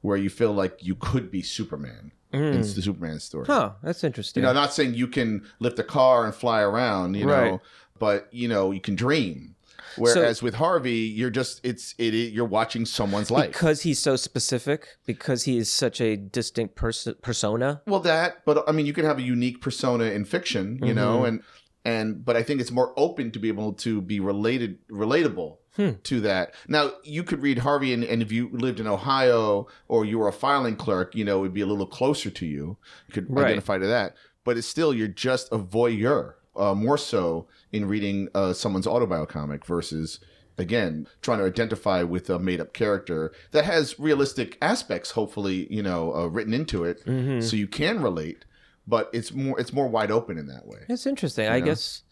[0.02, 2.74] where you feel like you could be Superman in mm.
[2.74, 3.46] the Superman story.
[3.46, 4.42] Huh, that's interesting.
[4.42, 7.52] You know, not saying you can lift a car and fly around, you Right.
[7.52, 7.60] know,
[7.98, 9.56] but you know you can dream.
[9.96, 13.52] Whereas with Harvey, you're just it's it, it you're watching someone's life.
[13.52, 17.82] because he's so specific, because he is such a distinct pers- persona.
[17.86, 21.18] Well, that, but I mean, you can have a unique persona in fiction, you know,
[21.18, 21.26] mm-hmm.
[21.26, 21.42] and
[21.84, 26.20] and but I think it's more open to be able to be related, relatable to
[26.20, 26.54] that.
[26.68, 30.28] Now, you could read Harvey, and, and if you lived in Ohio or you were
[30.28, 32.76] a filing clerk, you know, it would be a little closer to you.
[33.08, 33.46] You could Right.
[33.46, 38.28] identify to that, but it's still you're just a voyeur, uh, more so in reading
[38.34, 40.18] uh, someone's autobiocomic versus
[40.58, 45.82] again trying to identify with a made up character that has realistic aspects, hopefully, you
[45.82, 47.40] know, uh, written into it, Mm-hmm.
[47.40, 48.44] so you can relate.
[48.86, 50.80] But it's more it's more wide open in that way.
[50.88, 51.48] It's interesting.
[51.48, 51.66] I know?
[51.66, 52.02] guess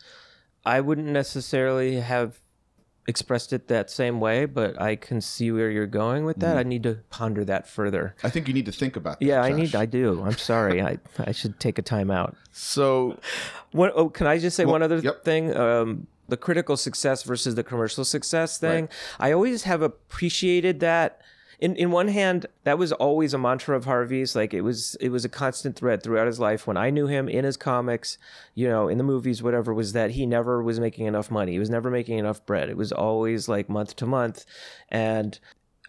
[0.64, 2.40] I wouldn't necessarily have
[3.08, 6.58] expressed it that same way, but I can see where you're going with that.
[6.58, 8.14] I need to ponder that further.
[8.22, 9.26] I think you need to think about that.
[9.26, 9.74] Yeah, I need.
[9.74, 10.22] I do.
[10.22, 10.82] I'm sorry.
[10.82, 12.36] I I should take a time out.
[12.52, 13.18] So
[13.72, 13.92] What?
[13.96, 15.24] Oh, can I just say one other yep.
[15.24, 15.56] thing?
[15.56, 18.90] Um, the critical success versus the commercial success thing.
[19.18, 21.22] I always have appreciated that.
[21.58, 24.36] In in one hand, that was always a mantra of Harvey's.
[24.36, 26.66] Like it was it was a constant thread throughout his life.
[26.66, 28.16] When I knew him in his comics,
[28.54, 31.52] you know, in the movies, whatever, was that he never was making enough money.
[31.52, 32.68] He was never making enough bread.
[32.68, 34.44] It was always like month to month,
[34.88, 35.38] and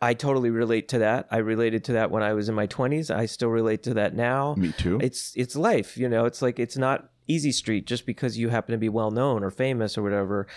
[0.02, 1.28] I totally relate to that.
[1.30, 3.14] I related to that when I was in my 20s.
[3.14, 4.56] I still relate to that now.
[4.56, 5.00] me too.
[5.02, 6.26] It's it's life, you know.
[6.26, 9.52] It's like it's not easy street just because you happen to be well known or
[9.52, 10.48] famous or whatever,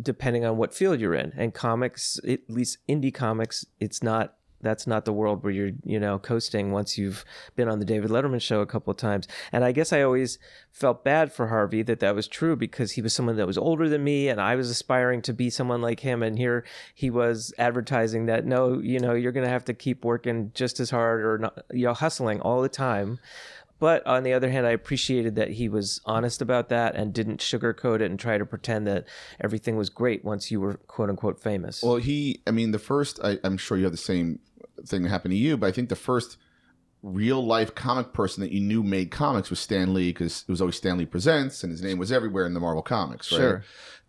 [0.00, 1.32] depending on what field you're in.
[1.36, 5.98] And comics, at least indie comics, it's not that's not the world where you're, you
[5.98, 7.24] know, coasting once you've
[7.56, 9.26] been on the David Letterman show a couple of times.
[9.50, 10.38] And I guess I always
[10.70, 13.88] felt bad for Harvey that that was true because he was someone that was older
[13.88, 16.22] than me and I was aspiring to be someone like him.
[16.22, 20.04] And here he was advertising that, no, you know, you're going to have to keep
[20.04, 23.18] working just as hard or not, you know, hustling all the time.
[23.82, 27.40] But on the other hand, I appreciated that he was honest about that and didn't
[27.40, 29.06] sugarcoat it and try to pretend that
[29.40, 31.82] everything was great once you were quote unquote famous.
[31.82, 34.38] Well, he, I mean, the first, I, I'm sure you have the same
[34.86, 36.36] thing that happened to you, but I think the first
[37.02, 40.60] real life comic person that you knew made comics was Stan Lee because it was
[40.60, 43.38] always Stan Lee Presents and his name was everywhere in the Marvel Comics, right?
[43.38, 43.64] Sure.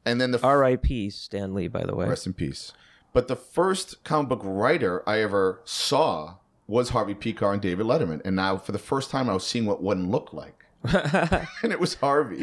[0.06, 1.10] And then the f- R.I.P.
[1.10, 2.08] Stan Lee, by the way.
[2.08, 2.71] rest in peace.
[3.13, 6.36] But the first comic book writer I ever saw
[6.67, 8.21] was Harvey Pekar and David Letterman.
[8.26, 10.65] And now, for the first time, I was seeing what one looked like.
[10.84, 12.38] and it was Harvey.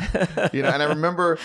[0.52, 1.38] You know, and I remember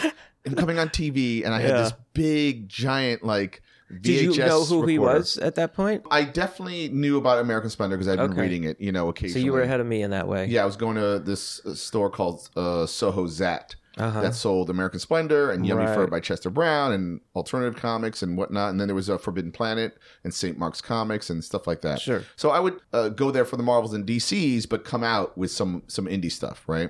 [0.45, 1.77] him coming on TV, and I had Yeah.
[1.83, 3.61] this big, giant, like,
[3.91, 6.03] VHS Did you know who he was at that point?
[6.09, 8.41] I definitely knew about American Splendor because I'd been Okay.
[8.41, 9.41] reading it, you know, occasionally.
[9.41, 10.47] So you were ahead of me in that way.
[10.47, 14.21] Yeah, I was going to this uh, store called uh, Soho Zat Uh-huh.
[14.21, 16.09] that sold American Splendor and Yummy Fur Right.
[16.09, 18.71] by Chester Brown and alternative comics and whatnot.
[18.71, 20.57] And then there was a Forbidden Planet and St.
[20.57, 22.01] Mark's Comics and stuff like that.
[22.01, 22.23] Sure.
[22.35, 25.51] So I would uh, go there for the Marvels and DCs, but come out with
[25.51, 26.89] some some indie stuff, right?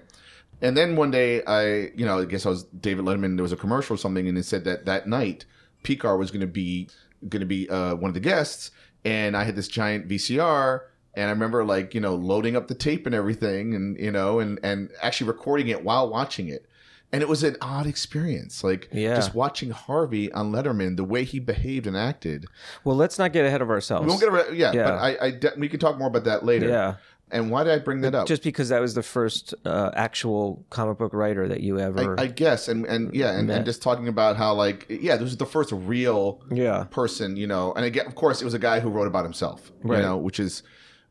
[0.61, 3.35] And then one day, I you know, I guess I was David Letterman.
[3.35, 5.45] There was a commercial or something, and it said that that night
[5.85, 6.89] Pekar was going to be
[7.29, 8.71] going to be uh, one of the guests,
[9.05, 10.81] and I had this giant VCR.
[11.17, 14.39] And I remember like, you know, loading up the tape and everything and, you know,
[14.39, 16.65] and, and actually recording it while watching it.
[17.13, 18.65] And it was an odd experience.
[18.65, 19.15] Like Yeah.
[19.15, 22.47] just watching Harvey on Letterman, the way he behaved and acted.
[22.83, 24.03] Well, let's not get ahead of ourselves.
[24.03, 24.83] We won't get around, yeah, Yeah.
[24.83, 26.67] but I, I de- we can talk more about that later.
[26.67, 26.95] yeah.
[27.31, 28.27] And why did I bring that up?
[28.27, 32.19] Just because that was the first uh, actual comic book writer that you ever.
[32.19, 35.23] I, I guess, and and yeah, and, and just talking about how like yeah, this
[35.23, 36.85] was the first real yeah.
[36.91, 39.71] person, you know, and again, of course, it was a guy who wrote about himself,
[39.81, 39.97] Right.
[39.97, 40.61] you know, which is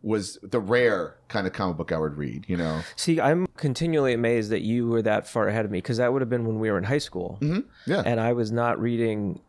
[0.03, 2.83] was the rare kind of comic book I would read, you know.
[2.94, 6.20] See, I'm continually amazed that you were that far ahead of me because that would
[6.20, 7.38] have been when we were in high school.
[7.40, 9.40] hmm Yeah, and I was not reading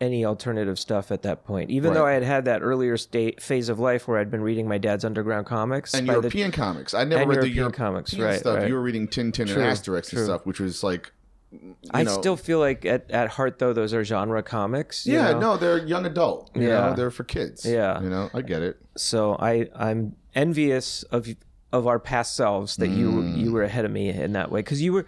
[0.00, 1.70] any alternative stuff at that point.
[1.70, 4.68] Even though I had had that earlier state phase of life where I'd been reading
[4.68, 6.94] my dad's underground comics and by the- European comics.
[6.94, 8.58] I never read the European European comics, right, stuff.
[8.58, 8.68] right.
[8.68, 10.18] You were reading Tintin True, and Asterix true.
[10.20, 11.12] and stuff, which was like,
[11.50, 15.06] you I know- still feel like at, at heart though those are genre comics.
[15.06, 15.40] you yeah, know?
[15.40, 16.50] no, they're young adult.
[16.54, 16.90] You Yeah.
[16.90, 17.64] know, they're for kids.
[17.64, 18.00] Yeah.
[18.02, 18.76] you know, I get it.
[18.96, 21.26] So I I'm envious of
[21.72, 23.36] of our past selves that you Mm.
[23.38, 25.06] you were ahead of me in that way because you were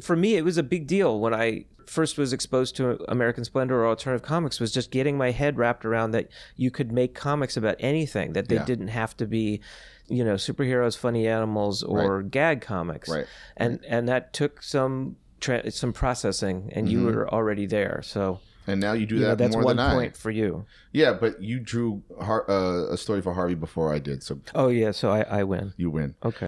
[0.00, 3.82] for me it was a big deal when I first was exposed to American Splendor
[3.82, 7.56] or alternative comics was just getting my head wrapped around that you could make comics
[7.56, 8.64] about anything that they Yeah.
[8.64, 9.60] didn't have to be
[10.06, 13.26] you know superheroes funny animals or gag comics Right.
[13.56, 18.82] and and that took some tra- some processing and you were already there so And
[18.82, 22.02] now you do that that's more one than point for you Yeah, but you drew
[22.20, 25.42] Har- uh, a story for Harvey before I did, so oh yeah so I, I
[25.44, 26.14] win you win.
[26.22, 26.46] okay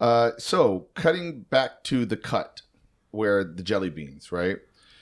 [0.00, 2.62] Uh, so cutting back to the cut
[3.10, 4.58] where the jelly beans, right?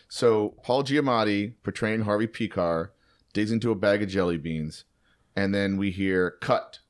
[0.09, 2.91] So Paul Giamatti portraying Harvey Pekar
[3.33, 4.85] digs into a bag of jelly beans,
[5.37, 6.81] and then we hear cut,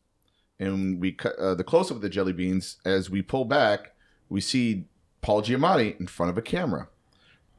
[0.58, 2.76] and we cut uh, the close up of the jelly beans.
[2.84, 3.94] As we pull back,
[4.28, 4.84] we see
[5.20, 6.88] Paul Giamatti in front of a camera,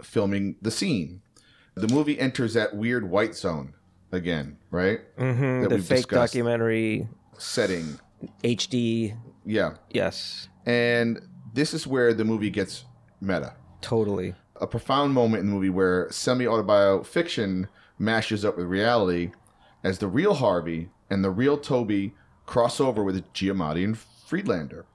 [0.01, 1.21] filming the scene.
[1.75, 3.73] The movie enters that weird white zone
[4.11, 4.99] again, right?
[5.17, 5.61] Mm-hmm.
[5.61, 6.33] That the fake discussed.
[6.33, 7.07] documentary
[7.37, 7.99] Setting,
[8.43, 9.17] HD.
[9.45, 11.21] yeah, Yes, and
[11.53, 12.83] this is where the movie gets
[13.21, 13.53] meta.
[13.81, 14.33] totally.
[14.57, 19.31] a profound moment in the movie where semi autobiofiction mashes up with reality
[19.83, 22.13] as the real Harvey and the real Toby
[22.49, 24.85] cross over with Giamatti and Friedlander.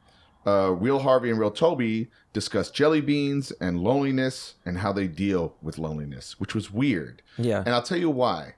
[0.47, 5.55] uh, real Harvey and real Toby discuss jelly beans and loneliness and how they deal
[5.63, 7.23] with loneliness, which was weird.
[7.39, 7.61] Yeah.
[7.61, 8.55] And I'll tell you why.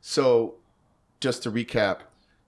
[0.00, 0.56] So,
[1.20, 2.00] just to recap,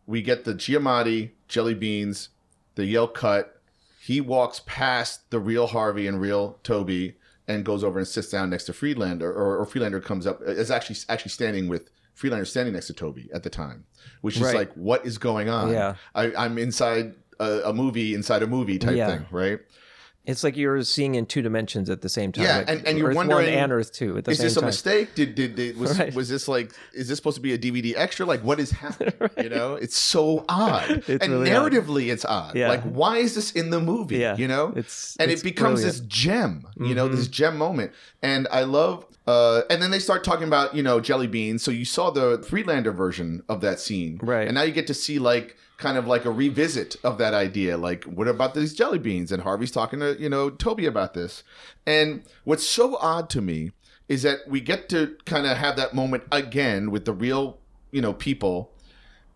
[0.06, 2.30] we get the Giamatti jelly beans,
[2.74, 3.60] the Yale cut.
[4.00, 7.14] He walks past the real Harvey and real Toby
[7.46, 10.70] and goes over and sits down next to Friedlander, or, or Friedlander comes up is
[10.70, 13.84] actually actually standing with Friedlander standing next to Toby at the time,
[14.20, 14.54] which is Right.
[14.54, 15.70] like, what is going on?
[15.72, 15.94] Yeah.
[16.14, 19.08] I, I'm inside a, a movie inside a movie type Yeah.
[19.16, 19.60] thing, right?
[20.24, 22.44] It's like you're seeing in two dimensions at the same time.
[22.44, 24.44] Yeah, like and- and you're Earth wondering, one and Earth two at the is same
[24.44, 24.66] this a time.
[24.68, 25.14] mistake?
[25.16, 26.14] Did did, did was Right.
[26.14, 28.24] was this like is this supposed to be a DVD extra?
[28.24, 29.14] Like what is happening?
[29.42, 31.02] You know, it's so odd.
[31.08, 31.72] It's and really odd.
[31.72, 32.54] narratively, it's odd.
[32.54, 32.68] Yeah.
[32.68, 34.18] Like why is this in the movie?
[34.18, 35.96] Yeah, you know, it's and it's it becomes brilliant.
[35.96, 36.68] this gem.
[36.78, 37.16] You know, Mhm.
[37.16, 37.90] this gem moment.
[38.22, 39.04] And I love.
[39.26, 41.62] Uh, and then they start talking about you know jelly beans.
[41.62, 44.46] So you saw the Friedlander version of that scene, Right.
[44.46, 47.76] And now you get to see like kind of like a revisit of that idea.
[47.76, 49.32] Like, what about these jelly beans?
[49.32, 51.44] And Harvey's talking to you know Toby about this.
[51.86, 53.72] And what's so odd to me
[54.08, 57.58] is that we get to kind of have that moment again with the real
[57.90, 58.71] you know people.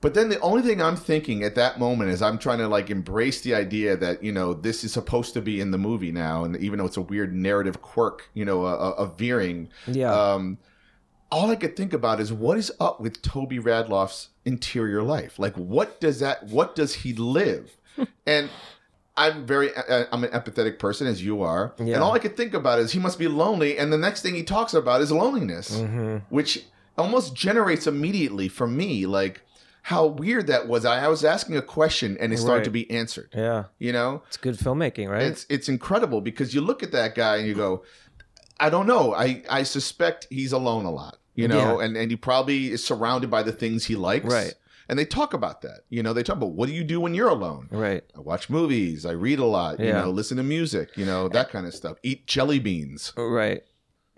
[0.06, 2.90] But then the only thing I'm thinking at that moment is I'm trying to like
[2.90, 6.44] embrace the idea that you know this is supposed to be in the movie now,
[6.44, 9.68] and even though it's a weird narrative quirk, you know, a, a, veering.
[9.88, 10.12] Yeah.
[10.14, 10.58] Um,
[11.32, 15.40] all I could think about is what is up with Toby Radloff's interior life.
[15.40, 16.44] Like, what does that?
[16.44, 17.76] What does he live?
[18.28, 18.48] and
[19.16, 21.94] I'm very, uh, I'm an empathetic person as you are, Yeah.
[21.94, 24.36] and all I could think about is he must be lonely, and the next thing
[24.36, 26.64] he talks about is loneliness hmm which
[26.96, 29.42] almost generates immediately for me like
[29.90, 30.84] how weird that was.
[30.84, 32.64] I, I was asking a question and it started Right.
[32.64, 33.30] to be answered.
[33.32, 33.64] Yeah.
[33.78, 35.22] You know, It's good filmmaking, right?
[35.22, 37.84] it's it's incredible because you look at that guy and you go,
[38.58, 39.14] I don't know.
[39.14, 41.18] I I suspect he's alone a lot.
[41.36, 41.84] You know, Yeah.
[41.84, 44.24] and and he probably is surrounded by the things he likes.
[44.26, 44.54] Right.
[44.88, 45.80] And they talk about that.
[45.88, 47.68] You know, they talk about what do you do when you're alone?
[47.70, 48.02] right.
[48.16, 49.04] I watch movies.
[49.06, 49.78] I read a lot.
[49.78, 50.00] You Yeah.
[50.02, 50.96] know, listen to music.
[50.96, 51.96] You know, that kind of stuff.
[52.02, 53.12] Eat jelly beans.
[53.16, 53.62] Right.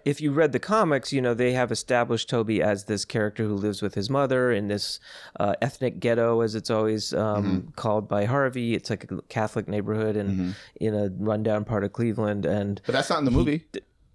[0.08, 3.54] If you read the comics, you know, they have established Toby as this character who
[3.54, 5.00] lives with his mother in this
[5.38, 7.70] uh, ethnic ghetto, as it's always um, Mm-hmm.
[7.76, 8.74] called by Harvey.
[8.74, 10.50] It's like a Catholic neighborhood and Mm-hmm.
[10.86, 12.46] in a rundown part of Cleveland.
[12.46, 13.64] And But that's not in the movie.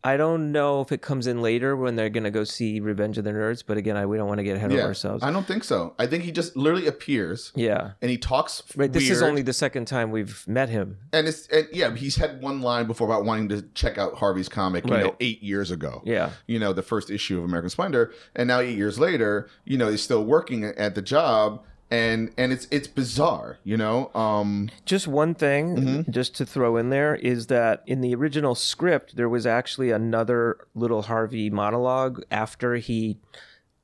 [0.04, 3.18] I don't know if it comes in later when they're going to go see Revenge
[3.18, 3.64] of the Nerds.
[3.66, 5.24] But again, I, we don't want to get ahead of ourselves.
[5.24, 5.96] I don't think so.
[5.98, 7.92] I think he just literally appears yeah.
[8.02, 8.64] and he talks.
[8.76, 8.92] Right.
[8.92, 10.98] This is only the second time we've met him.
[11.14, 11.96] and it's and yeah.
[11.96, 14.86] He's had one line before about wanting to check out Harvey's comic.
[14.86, 16.02] You know, eight years ago.
[16.06, 16.32] Yeah.
[16.48, 19.90] You know, the first issue of American Splendor, and now eight years later, you know,
[19.90, 21.64] he's still working at the job,
[21.94, 23.58] and and it's it's bizarre.
[23.64, 26.12] You know, um, Just one thing, Mm-hmm.
[26.12, 30.58] just to throw in there, is that in the original script, there was actually another
[30.74, 33.18] little Harvey monologue after he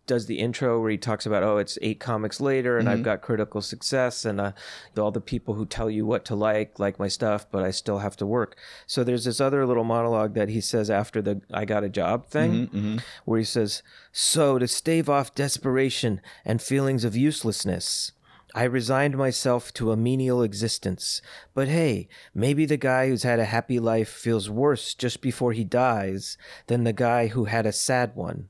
[0.10, 2.98] does the intro where he talks about, oh, it's eight comics later and Mm-hmm.
[2.98, 4.52] I've got critical success and uh,
[4.98, 8.00] all the people who tell you what to like, like my stuff, but I still
[8.00, 8.58] have to work.
[8.88, 12.26] So there's this other little monologue that he says after the I got a job
[12.26, 18.12] thing Mm-hmm, where he says, So to stave off desperation and feelings of uselessness,
[18.56, 21.22] I resigned myself to a menial existence.
[21.54, 25.63] But hey, maybe the guy who's had a happy life feels worse just before he
[25.63, 28.50] dies than the guy who had a sad one.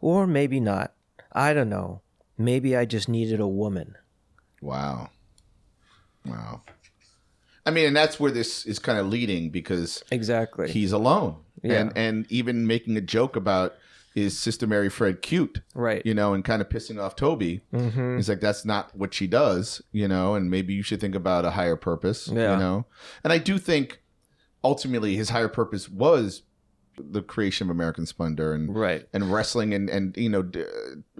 [0.00, 0.92] Or maybe not.
[1.32, 2.02] I don't know.
[2.38, 3.96] Maybe I just needed a woman.
[4.60, 5.10] wow,
[6.26, 6.62] wow.
[7.66, 10.70] I mean, and that's where this is kind of leading because Exactly.
[10.70, 11.80] he's alone, Yeah.
[11.80, 13.74] and and even making a joke about
[14.14, 16.00] is Sister Mary Fred cute, right.
[16.06, 17.62] you know, and kind of pissing off Toby.
[17.72, 21.14] hmm He's like, that's not what she does, you know, and maybe you should think
[21.16, 22.52] about a higher purpose, Yeah.
[22.52, 22.86] you know.
[23.24, 24.02] And I do think
[24.62, 26.42] ultimately his higher purpose was
[26.98, 29.06] the creation of American Splendor and Right.
[29.12, 30.64] and wrestling and and you know d-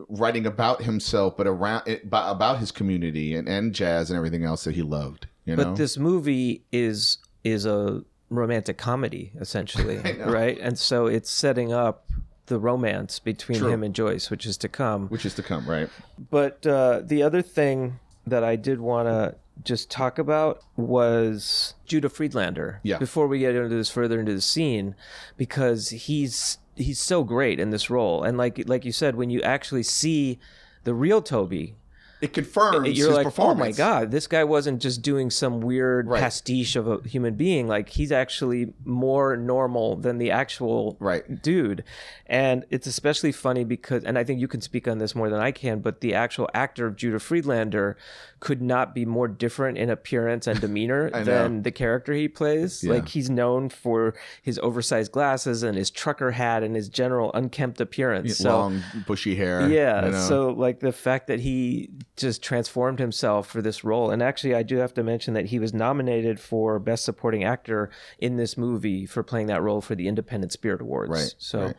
[0.08, 1.82] writing about himself, but around
[2.12, 5.64] about his community and and jazz and everything else that he loved, you know.
[5.64, 10.58] But this movie is is a romantic comedy essentially, right?
[10.60, 12.08] And so it's setting up
[12.46, 13.68] the romance between True.
[13.68, 15.08] him and Joyce, which is to come.
[15.08, 15.88] which is to come, right?
[16.30, 22.08] But uh, the other thing that I did want to just talk about was Judah
[22.08, 22.80] Friedlander.
[22.82, 22.98] Yeah.
[22.98, 24.94] Before we get into this further into the scene,
[25.36, 29.40] because he's he's so great in this role, and like like you said, when you
[29.42, 30.38] actually see
[30.84, 31.76] the real Toby,
[32.20, 33.60] It confirms you're his like, performance.
[33.60, 36.20] oh my god, this guy wasn't just doing some weird Right.
[36.22, 37.68] pastiche of a human being.
[37.68, 41.42] Like he's actually more normal than the actual Right.
[41.42, 41.84] dude.
[42.26, 45.40] And it's especially funny because, and I think you can speak on this more than
[45.40, 47.98] I can, but the actual actor of Judah Friedlander
[48.40, 52.82] could not be more different in appearance and demeanor than the character he plays.
[52.82, 52.94] Yeah.
[52.94, 57.80] Like he's known for his oversized glasses and his trucker hat and his general unkempt
[57.80, 58.38] appearance.
[58.38, 59.68] So Long bushy hair.
[59.68, 64.10] yeah so like the fact that he just transformed himself for this role.
[64.10, 67.90] And actually, I do have to mention that he was nominated for Best Supporting Actor
[68.18, 71.10] in this movie for playing that role for the Independent Spirit Awards.
[71.10, 71.76] Right, So right.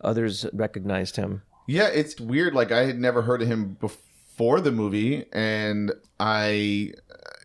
[0.00, 1.42] others recognized him.
[1.66, 2.54] Yeah, it's weird.
[2.54, 6.92] Like I had never heard of him before the movie, and I,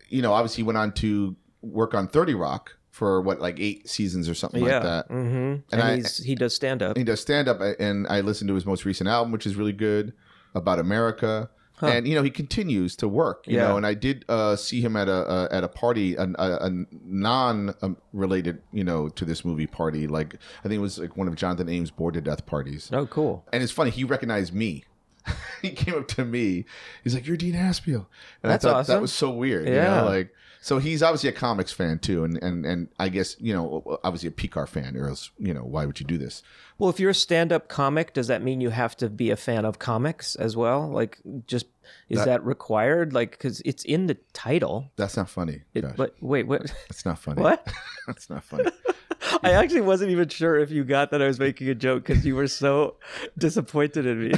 [0.08, 4.28] you know, obviously went on to work on Thirty Rock for what like eight seasons
[4.28, 4.74] or something yeah.
[4.74, 5.06] like that.
[5.08, 6.96] hmm And, And I- he does stand up.
[6.96, 9.72] He does stand up, and I listened to his most recent album, which is really
[9.72, 10.12] good
[10.54, 11.48] about America.
[11.86, 13.68] And you know he continues to work, you Yeah.
[13.68, 13.76] know.
[13.76, 16.70] And I did uh, see him at a, a at a party, a, a, a
[17.04, 20.06] non um, related, you know, to this movie party.
[20.06, 22.90] Like I think it was like one of Jonathan Ames' bored to death parties.
[22.92, 23.44] Oh, cool.
[23.52, 24.84] And it's funny, he recognized me.
[25.62, 26.64] he came up to me.
[27.04, 28.06] He's like, "You're Dean Haspiel,"
[28.42, 28.94] and That's I thought awesome.
[28.94, 29.68] that was so weird.
[29.68, 30.00] You Yeah.
[30.00, 30.06] know?
[30.06, 33.98] like so he's obviously a comics fan too, and and and I guess you know
[34.04, 36.42] obviously a Pekar fan, or else you know why would you do this?
[36.78, 39.64] Well, if you're a stand-up comic, does that mean you have to be a fan
[39.64, 40.88] of comics as well?
[40.88, 41.66] Like, just
[42.08, 43.12] is that, That- required?
[43.12, 44.90] Like, because it's in the title.
[44.94, 45.62] That's not funny.
[45.74, 46.72] It, but wait, what?
[46.88, 47.42] That's not funny.
[47.42, 47.66] What?
[48.06, 48.70] That's not funny.
[49.42, 52.24] I actually wasn't even sure if you got that I was making a joke because
[52.24, 52.94] you were so
[53.36, 54.34] disappointed in me.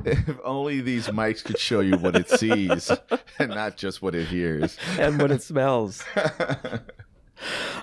[0.28, 2.90] if only these mics could show you what it sees
[3.38, 4.76] and not just what it hears.
[4.98, 6.04] and what it smells.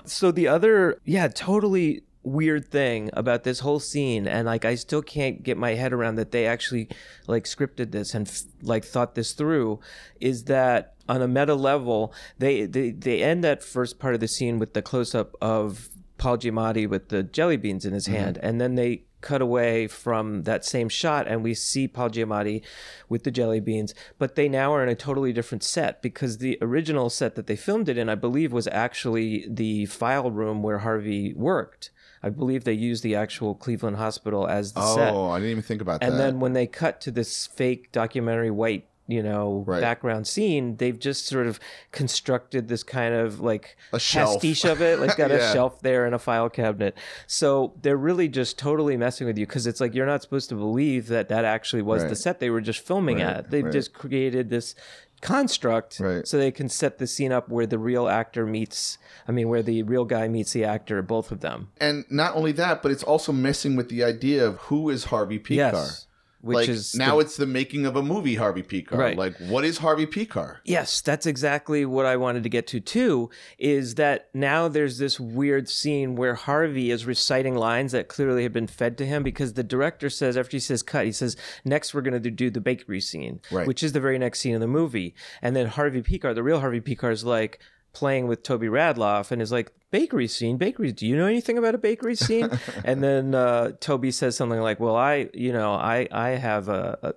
[0.04, 5.02] So the other, yeah, totally weird thing about this whole scene, and like I still
[5.02, 6.88] can't get my head around that they actually
[7.26, 9.80] like scripted this and f- like thought this through,
[10.20, 14.28] is that on a meta level, they they they end that first part of the
[14.28, 18.16] scene with the close up of Paul Giamatti with the jelly beans in his mm-hmm.
[18.16, 22.62] hand, and then they cut away from that same shot and we see Paul Giamatti
[23.08, 26.58] with the jelly beans, but they now are in a totally different set because the
[26.60, 30.78] original set that they filmed it in, I believe, was actually the file room where
[30.78, 31.90] Harvey worked.
[32.22, 35.14] I believe they used the actual Cleveland Hospital as the set.
[35.14, 36.18] Oh, I didn't even think about And that.
[36.18, 39.80] then when they cut to this fake documentary white, you know, Right.
[39.80, 41.58] background scene, they've just sort of
[41.92, 44.34] constructed this kind of like A shelf.
[44.36, 46.96] pastiche of it, like got a shelf there and a file cabinet.
[47.26, 50.54] So they're really just totally messing with you because it's like you're not supposed to
[50.54, 53.50] believe that that actually was the set they were just filming Right, at.
[53.50, 53.72] They've right.
[53.72, 54.74] just created this
[55.20, 56.26] construct Right.
[56.26, 58.96] so they can set the scene up where the real actor meets
[59.28, 61.68] I mean where the real guy meets the actor both of them.
[61.78, 65.38] and not only that, but it's also messing with the idea of who is Harvey
[65.38, 65.56] Pekar.
[65.56, 66.06] Yes.
[66.42, 68.96] Which like is now the- it's the making of a movie Harvey Pekar.
[68.96, 69.16] Right.
[69.18, 70.56] Like what is Harvey Pekar?
[70.64, 73.28] Yes, that's exactly what I wanted to get to too.
[73.58, 78.52] Is that now there's this weird scene where Harvey is reciting lines that clearly have
[78.54, 81.92] been fed to him because the director says, after he says cut, he says, next
[81.92, 83.66] we're going to do the bakery scene, Right.
[83.66, 85.14] which is the very next scene in the movie.
[85.42, 87.60] And then Harvey Pekar, the real Harvey Pekar, is like,
[87.92, 90.92] playing with Toby Radloff and is like, bakery scene, bakery.
[90.92, 92.48] Do you know anything about a bakery scene?
[92.84, 96.98] and then uh, Toby says something like, well, I, you know, I, I have a,
[97.02, 97.14] a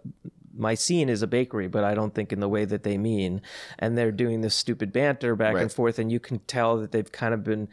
[0.55, 3.41] my scene is a bakery, but I don't think in the way that they mean.
[3.79, 5.63] And they're doing this stupid banter back Right.
[5.63, 7.69] and forth, and you can tell that they've kind of been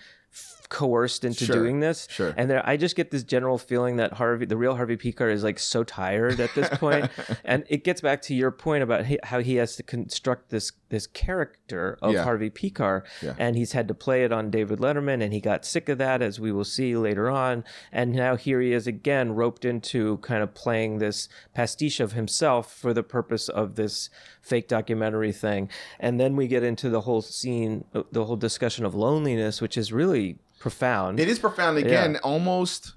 [0.71, 2.07] coerced into Sure, doing this.
[2.11, 2.33] sure.
[2.37, 5.45] And there, I just get this general feeling that Harvey, the real Harvey Pekar, is
[5.45, 7.11] like so tired at this point.
[7.45, 11.07] and it gets back to your point about how he has to construct this this
[11.07, 12.25] character of Yeah.
[12.25, 13.35] Harvey Pekar, Yeah.
[13.39, 16.21] and he's had to play it on David Letterman, and he got sick of that,
[16.21, 17.63] as we will see later on.
[17.93, 22.73] And now here he is again, roped into kind of playing this pastiche of himself
[22.75, 24.11] for the purpose of this
[24.43, 25.69] fake documentary thing.
[26.01, 29.93] And then we get into the whole scene, the whole discussion of loneliness, which is
[29.93, 31.19] really profound.
[31.19, 32.93] It is profound again, almost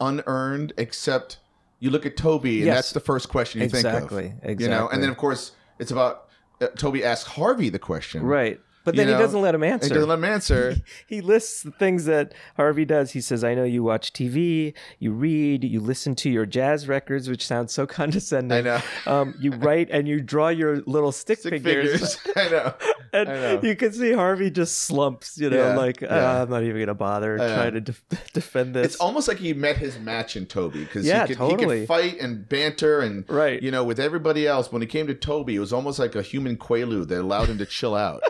[0.00, 1.38] unearned, except
[1.80, 2.76] you look at Toby and Yes.
[2.76, 4.60] that's the first question you Exactly, think of.
[4.60, 4.94] You know, exactly.
[4.94, 6.28] and then of course it's about
[6.60, 8.22] uh, Toby asks Harvey the question.
[8.22, 8.60] right.
[8.84, 9.88] But You then know, he doesn't let him answer.
[9.88, 10.76] he doesn't let him answer.
[11.06, 13.10] he lists the things that Harvey does.
[13.12, 17.28] He says, I know you watch TV, you read, you listen to your jazz records,
[17.28, 18.58] which sounds so condescending.
[18.58, 18.80] I know.
[19.06, 22.16] Um, you write and you draw your little stick, Stick figures.
[22.16, 22.36] figures.
[22.36, 22.74] I know.
[23.12, 23.60] And I know.
[23.62, 26.08] you can see Harvey just slumps, you know, Yeah, like, yeah.
[26.10, 28.86] "Ah, I'm not even going to bother trying to def- defend this.
[28.86, 31.78] It's almost like he met his match in Toby because Yeah, he, could, he totally.
[31.80, 33.62] could fight and banter and Right.
[33.62, 34.70] you know with everybody else.
[34.70, 37.58] When he came to Toby, it was almost like a human quaalude that allowed him
[37.58, 38.22] to chill out.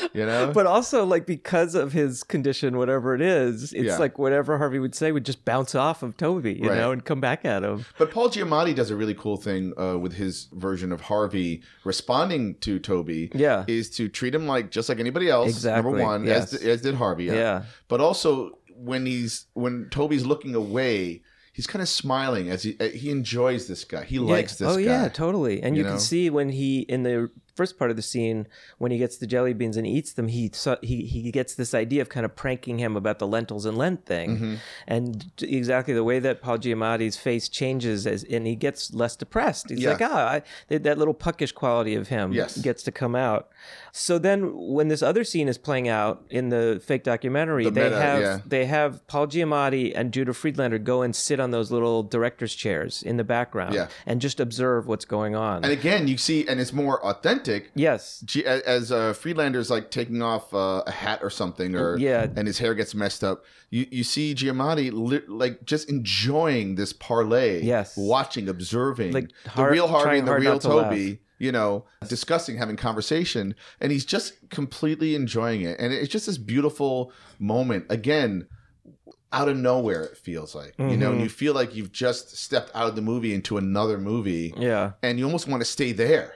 [0.14, 3.96] you know, but also, like, because of his condition, whatever it is, it's Yeah.
[3.98, 6.78] like whatever Harvey would say would just bounce off of Toby, you Right.
[6.78, 7.84] know, and come back at him.
[7.98, 12.56] But Paul Giamatti does a really cool thing uh, with his version of Harvey responding
[12.60, 13.30] to Toby.
[13.34, 13.64] Yeah.
[13.66, 15.48] is to treat him like just like anybody else.
[15.48, 16.52] Exactly, Number one, yes.
[16.54, 17.24] as, as did Harvey.
[17.24, 17.62] Yeah.
[17.88, 21.22] But also when he's when Toby's looking away,
[21.52, 24.04] he's kind of smiling as he uh, he enjoys this guy.
[24.04, 24.80] He likes this oh guy.
[24.82, 25.62] yeah, totally.
[25.62, 25.90] And you, you know?
[25.94, 28.46] can see when he in the first part of the scene
[28.78, 30.50] when he gets the jelly beans and eats them, he
[30.82, 34.06] he he gets this idea of kind of pranking him about the lentils and lent
[34.06, 34.54] thing, Mm-hmm.
[34.86, 39.70] and exactly the way that Paul Giamatti's face changes as and he gets less depressed.
[39.70, 39.90] He's Yeah.
[39.90, 42.58] like, ah, that that little puckish quality of him Yes.
[42.58, 43.48] gets to come out.
[43.92, 47.84] So then, when this other scene is playing out in the fake documentary, The they
[47.84, 48.38] meta, have yeah.
[48.46, 53.02] they have Paul Giamatti and Judah Friedlander go and sit on those little director's chairs
[53.02, 53.88] in the background Yeah.
[54.06, 55.64] and just observe what's going on.
[55.64, 57.39] And again, you see, and it's more authentic.
[57.74, 62.26] Yes, G- as uh, Friedlander's like taking off uh, a hat or something, or Yeah.
[62.36, 63.44] and his hair gets messed up.
[63.70, 67.96] You you see Giamatti li- like just enjoying this parlay, Yes.
[67.96, 70.84] watching, observing, Like the real Harvey and the real not to laugh.
[70.90, 71.20] Toby.
[71.38, 75.80] You know, discussing, having conversation, and he's just completely enjoying it.
[75.80, 77.86] And it's just this beautiful moment.
[77.88, 78.46] Again,
[79.32, 82.70] out of nowhere, it feels like you know, and you feel like you've just stepped
[82.74, 86.34] out of the movie into another movie, yeah, and you almost want to stay there,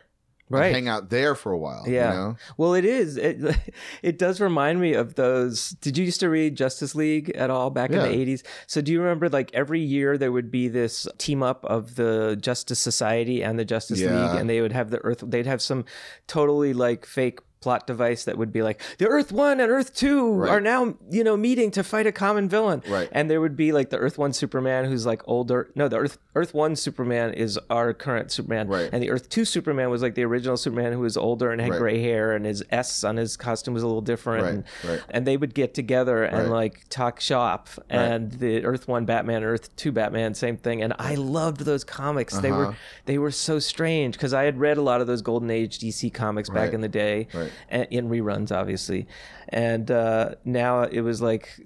[0.51, 0.73] right.
[0.75, 1.85] hang out there for a while.
[1.87, 2.11] Yeah.
[2.13, 2.37] you know?
[2.57, 3.17] Well, it is.
[3.17, 3.57] It
[4.03, 5.71] it does remind me of those.
[5.81, 8.05] Did you used to read Justice League at all back Yeah.
[8.05, 8.43] in the eighties?
[8.67, 12.37] So do you remember like every year there would be this team up of the
[12.41, 14.33] Justice Society and the Justice Yeah.
[14.33, 15.23] League, and they would have the Earth.
[15.27, 15.85] They'd have some
[16.27, 20.33] totally like fake plot device that would be like the Earth One and Earth Two
[20.35, 20.51] Right.
[20.51, 22.83] are now you know meeting to fight a common villain.
[22.87, 23.09] Right.
[23.11, 25.71] And there would be like the Earth One Superman who's like older.
[25.75, 28.69] No, the Earth Earth One Superman is our current Superman.
[28.69, 28.91] Right.
[28.93, 31.71] And the Earth Two Superman was like the original Superman who was older and had
[31.71, 31.79] Right.
[31.81, 34.45] gray hair and his S on his costume was a little different.
[34.45, 35.01] Right, And, right.
[35.09, 37.69] and they would get together and like talk shop.
[37.89, 40.83] And the Earth One Batman, Earth Two Batman, same thing.
[40.83, 42.37] And I loved those comics.
[42.39, 42.59] They Uh-huh.
[42.67, 45.79] were they were so strange because I had read a lot of those Golden Age
[45.79, 47.51] DC comics back in the day, Right.
[47.71, 49.07] In reruns, obviously.
[49.49, 51.61] And uh, now it was like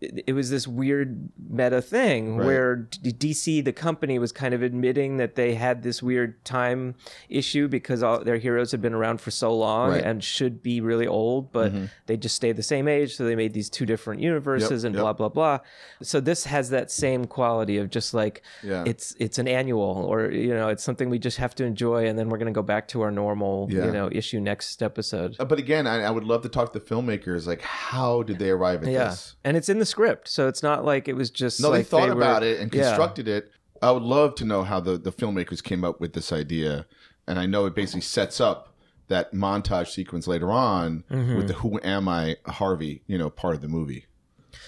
[0.00, 2.46] it it was this weird meta thing Right.
[2.46, 6.94] where D- DC, the company, was kind of admitting that they had this weird time
[7.28, 10.02] issue because all their heroes had been around for so long Right.
[10.04, 11.72] and should be really old, but
[12.06, 13.16] they just stayed the same age.
[13.16, 15.02] So they made these two different universes Yep, and yep.
[15.02, 15.58] blah blah blah.
[16.02, 18.84] So this has that same quality of just like Yeah.
[18.86, 22.18] it's it's an annual or you know it's something we just have to enjoy, and
[22.18, 23.86] then we're gonna go back to our normal Yeah.
[23.86, 25.36] you know issue next episode.
[25.38, 27.46] Uh, But again, I, I would love to talk to the filmmakers.
[27.46, 29.36] Like, how did they arrive at Yeah, this?
[29.44, 31.84] and it's in the script, so it's not like it was just No, like they
[31.84, 32.82] thought were- about it and Yeah.
[32.84, 33.50] constructed it.
[33.82, 36.86] I would love to know how the, the filmmakers came up with this idea.
[37.26, 38.74] And I know it basically sets up
[39.08, 41.36] that montage sequence later on Mm-hmm.
[41.36, 44.06] with the Who Am I Harvey, you know, part of the movie.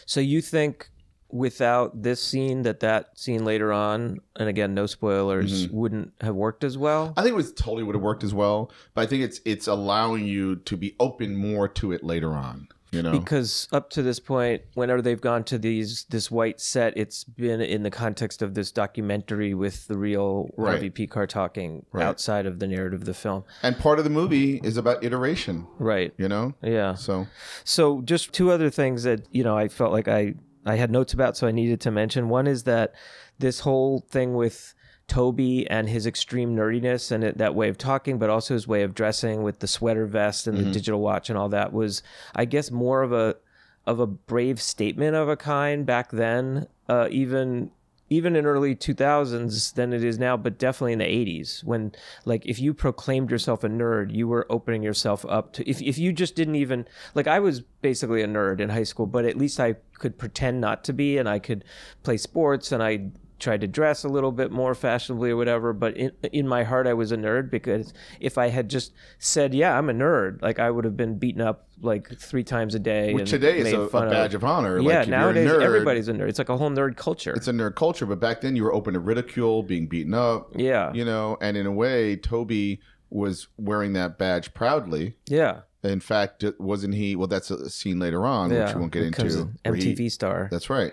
[0.07, 0.89] So you think
[1.29, 5.77] without this scene that that scene later on, and again no spoilers, Mm-hmm.
[5.77, 7.12] wouldn't have worked as well?
[7.16, 9.66] I think it was totally would have worked as well, but I think it's it's
[9.66, 12.68] allowing you to be open more to it later on.
[12.93, 16.93] You know, Because up to this point, whenever they've gone to these this white set,
[16.95, 20.72] it's been in the context of this documentary with the real Right.
[20.72, 22.05] Harvey Pekar talking Right.
[22.05, 23.45] outside of the narrative of the film.
[23.62, 25.66] and part of the movie is about iteration.
[25.78, 26.12] Right.
[26.18, 26.93] You know, Yeah.
[26.95, 27.26] so
[27.64, 30.34] So just two other things that you know I felt like I
[30.66, 32.28] I had notes about, so I needed to mention.
[32.28, 32.95] One is that
[33.38, 34.74] this whole thing with
[35.13, 38.83] Toby and his extreme nerdiness and it, that way of talking, but also his way
[38.83, 42.03] of dressing with the sweater vest and the digital watch and all that was,
[42.35, 43.37] I guess, more of a
[43.85, 47.73] of a brave statement of a kind back then, uh, even
[48.09, 51.93] even in early 2000s than it is now but definitely in the 80s when
[52.27, 55.97] like if you proclaimed yourself a nerd you were opening yourself up to if, if
[55.97, 59.39] you just didn't even like i was basically a nerd in high school but at
[59.39, 61.65] least i could pretend not to be and i could
[62.03, 63.11] play sports and i
[63.43, 66.86] tried to dress a little bit more fashionably or whatever but in, in my heart
[66.86, 70.59] i was a nerd because if i had just said yeah i'm a nerd like
[70.59, 73.80] i would have been beaten up like three times a day which today is a,
[73.80, 74.78] a badge of, honor.
[74.78, 77.53] yeah like, nowadays nerd, everybody's a nerd it's like a whole nerd culture it's a
[77.53, 80.53] nerd culture, but back then you were open to ridicule, being beaten up.
[80.55, 82.80] yeah You know, and in a way, Toby
[83.11, 85.16] was wearing that badge proudly.
[85.26, 87.16] yeah In fact, wasn't he?
[87.16, 89.51] Well, that's a scene later on, which yeah we won't get into.
[89.64, 90.93] where he- mtv star that's right.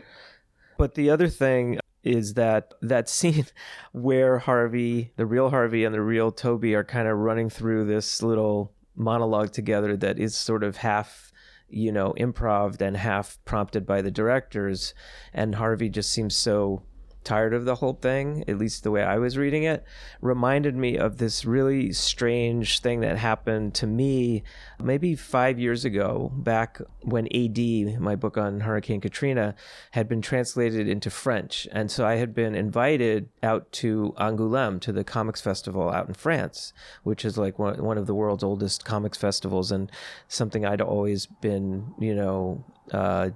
[0.77, 3.45] But the other thing is that that scene
[3.91, 8.21] where Harvey, the real Harvey and the real Toby are kind of running through this
[8.21, 11.31] little monologue together that is sort of half,
[11.69, 14.93] you know, improv and half prompted by the directors
[15.33, 16.83] and Harvey just seems so
[17.23, 19.83] tired of the whole thing, at least the way I was reading it,
[20.21, 24.43] reminded me of this really strange thing that happened to me
[24.81, 29.55] maybe five years ago, back when AD, my book on Hurricane Katrina,
[29.91, 31.67] had been translated into French.
[31.71, 36.13] And so I had been invited out to Angoulême, to the comics festival out in
[36.13, 39.91] France, which is like one, of the world's oldest comics festivals and
[40.27, 43.31] something I'd always been, you know, uh,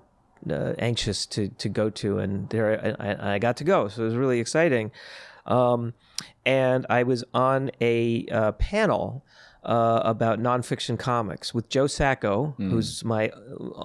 [0.51, 4.05] uh, anxious to to go to, and there I, I got to go, so it
[4.05, 4.91] was really exciting.
[5.45, 5.93] Um,
[6.45, 9.25] and I was on a uh, panel
[9.63, 13.27] uh, about nonfiction comics with Joe Sacco, who's my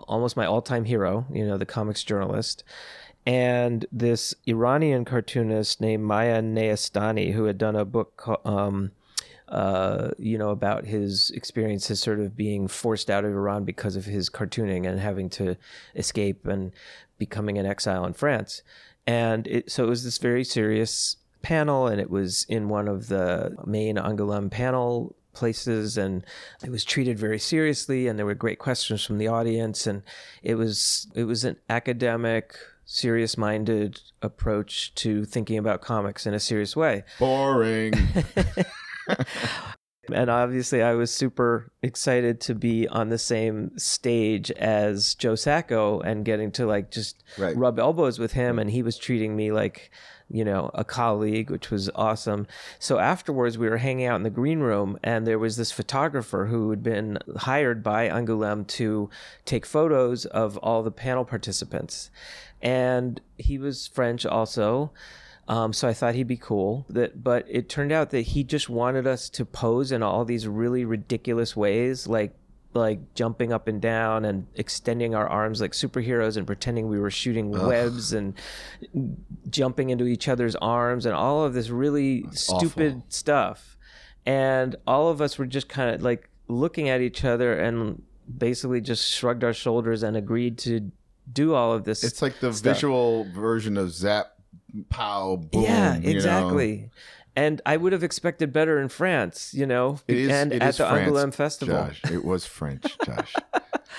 [0.06, 1.26] almost my all-time hero.
[1.32, 2.64] You know, the comics journalist,
[3.26, 8.16] and this Iranian cartoonist named Mana Neyestani, who had done a book.
[8.16, 8.92] ca- Um,
[9.48, 14.04] uh, you know, about his experiences sort of being forced out of Iran because of
[14.04, 15.56] his cartooning and having to
[15.94, 16.72] escape and
[17.18, 18.62] becoming an exile in France.
[19.06, 23.08] And it, so it was this very serious panel, and it was in one of
[23.08, 26.26] the main Angoulême panel places, and
[26.62, 28.06] it was treated very seriously.
[28.06, 30.02] And there were great questions from the audience, and
[30.42, 36.76] it was it was an academic, serious-minded approach to thinking about comics in a serious
[36.76, 37.04] way.
[37.18, 37.94] Boring.
[40.12, 46.00] And obviously, I was super excited to be on the same stage as Joe Sacco
[46.00, 47.56] and getting to like just Right.
[47.56, 48.58] rub elbows with him.
[48.58, 49.90] And he was treating me like,
[50.30, 52.46] you know, a colleague, which was awesome.
[52.78, 56.46] So afterwards, we were hanging out in the green room, and there was this photographer
[56.46, 59.10] who had been hired by Angoulême to
[59.44, 62.10] take photos of all the panel participants.
[62.60, 64.92] And he was French also.
[65.48, 66.86] Um, so I thought he'd be cool.
[66.90, 70.46] That, but it turned out that he just wanted us to pose in all these
[70.46, 72.34] really ridiculous ways, like
[72.74, 77.10] like jumping up and down and extending our arms like superheroes and pretending we were
[77.10, 78.34] shooting webs and
[79.48, 83.06] jumping into each other's arms and all of this really stupid awful.
[83.08, 83.76] stuff.
[84.26, 88.02] And all of us were just kind of like looking at each other and
[88.36, 90.92] basically just shrugged our shoulders and agreed to
[91.32, 92.04] do all of this.
[92.04, 92.74] it's like the stuff.
[92.74, 94.37] visual version of Zap,
[94.90, 95.62] Pow, Boom.
[95.62, 96.10] yeah, you know?
[96.10, 96.90] exactly.
[97.36, 100.70] And I would have expected better in France, you know, It is, and it at
[100.70, 101.74] is the France, Angoulême Festival.
[101.76, 102.00] Josh.
[102.10, 103.34] It was French, Josh.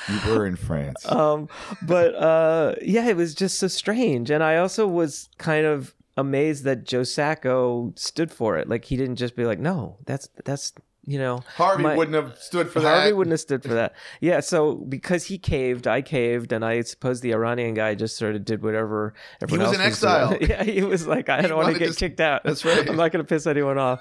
[0.10, 1.10] you were in France.
[1.12, 1.48] um
[1.82, 6.64] but uh yeah it was just so strange and i also was kind of amazed
[6.64, 10.74] that joe sacco stood for it like he didn't just be like no that's that's
[11.10, 13.00] you know Harvey my- wouldn't have stood for Harvey that.
[13.02, 13.94] Harvey wouldn't have stood for that.
[14.22, 18.36] Yeah, so because he caved, I caved, and I suppose the Iranian guy just sort
[18.36, 20.30] of did whatever everyone was in exile.
[20.38, 20.42] doing.
[20.50, 22.44] Yeah, he was like, I He don't want to get to- kicked out.
[22.44, 22.88] That's right.
[22.90, 24.00] I'm not going to piss anyone off.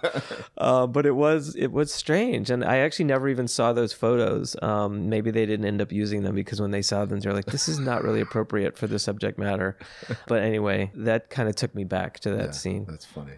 [0.59, 4.55] uh, but it was it was strange, and I actually never even saw those photos.
[4.63, 7.47] Um, maybe they didn't end up using them because when they saw them, they're like,
[7.47, 9.79] this is not really appropriate for the subject matter.
[10.27, 12.87] But anyway, that kind of took me back to that Yeah, scene.
[12.89, 13.33] That's funny.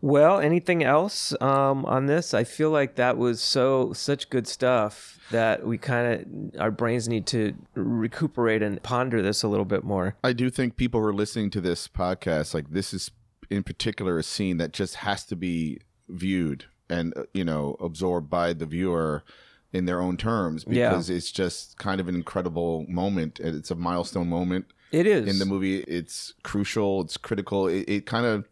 [0.00, 2.34] Well, anything else um, on this?
[2.34, 7.08] I feel like that was so such good stuff that we kind of our brains
[7.08, 10.16] need to recuperate and ponder this a little bit more.
[10.22, 13.10] I do think people who are listening to this podcast, like this is
[13.50, 18.28] in particular a scene that just has to be viewed and uh, you know absorbed
[18.30, 19.24] by the viewer
[19.72, 20.90] in their own terms Yeah.
[20.90, 25.28] because it's just kind of an incredible moment and it's a milestone moment It is
[25.28, 25.78] in the movie.
[25.80, 27.02] It's crucial.
[27.02, 27.66] It's critical.
[27.66, 28.46] It, it kind of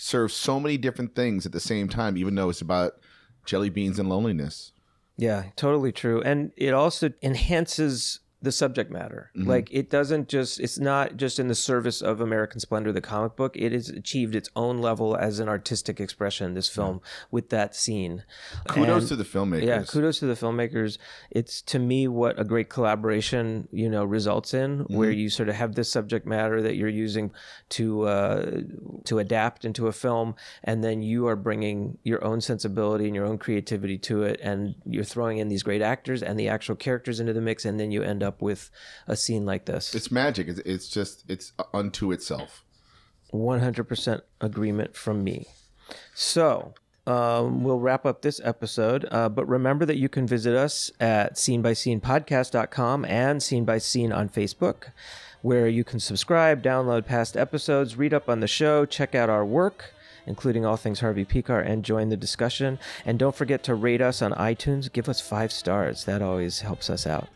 [0.00, 2.92] serves so many different things at the same time, even though it's about
[3.44, 4.72] jelly beans and loneliness.
[5.18, 6.22] Yeah, totally true.
[6.22, 9.30] And it also enhances the subject matter.
[9.34, 13.36] Like it doesn't just it's not just in the service of American Splendor the comic
[13.36, 13.54] book.
[13.56, 18.24] It has achieved its own level as an artistic expression this film with that scene.
[18.68, 19.66] Kudos And- to the filmmakers.
[19.66, 20.96] Yeah, kudos to the filmmakers.
[21.30, 25.56] It's to me what a great collaboration, you know, results in, where you sort of
[25.56, 27.32] have this subject matter that you're using
[27.70, 28.60] to uh,
[29.04, 30.34] to adapt into a film,
[30.64, 34.74] and then you are bringing your own sensibility and your own creativity to it, and
[34.86, 37.90] you're throwing in these great actors and the actual characters into the mix, and then
[37.90, 38.70] you end up with
[39.06, 39.94] a scene like this.
[39.94, 40.48] It's magic.
[40.48, 42.64] It's, it's just it's unto itself.
[43.32, 45.46] 100% agreement from me.
[46.14, 46.74] So,
[47.06, 49.06] um, we'll wrap up this episode.
[49.10, 54.28] Uh, but remember that you can visit us at scenebyscenepodcast.com and Scene by Scene on
[54.28, 54.92] Facebook,
[55.42, 59.44] where you can subscribe, download past episodes, read up on the show, check out our
[59.44, 59.94] work.
[60.30, 62.78] Including all things Harvey Pekar, and join the discussion.
[63.04, 64.90] And don't forget to rate us on iTunes.
[64.90, 66.04] Give us five stars.
[66.04, 67.28] That always helps us out.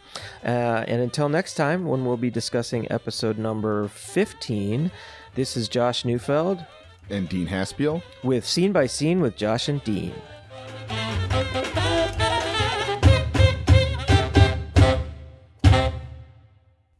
[0.45, 4.93] Uh, and until next time, when we'll be discussing episode number 15,
[5.35, 6.65] this is Josh Neufeld
[7.11, 8.01] And Dean Haspiel.
[8.23, 10.15] with Scene by Scene with Josh and Dean.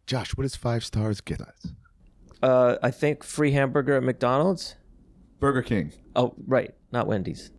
[0.07, 1.73] Josh, what does five stars get us?
[2.43, 4.77] Uh, I think free hamburger at McDonald's.
[5.45, 5.93] Burger King.
[6.17, 7.51] Oh, right, not Wendy's.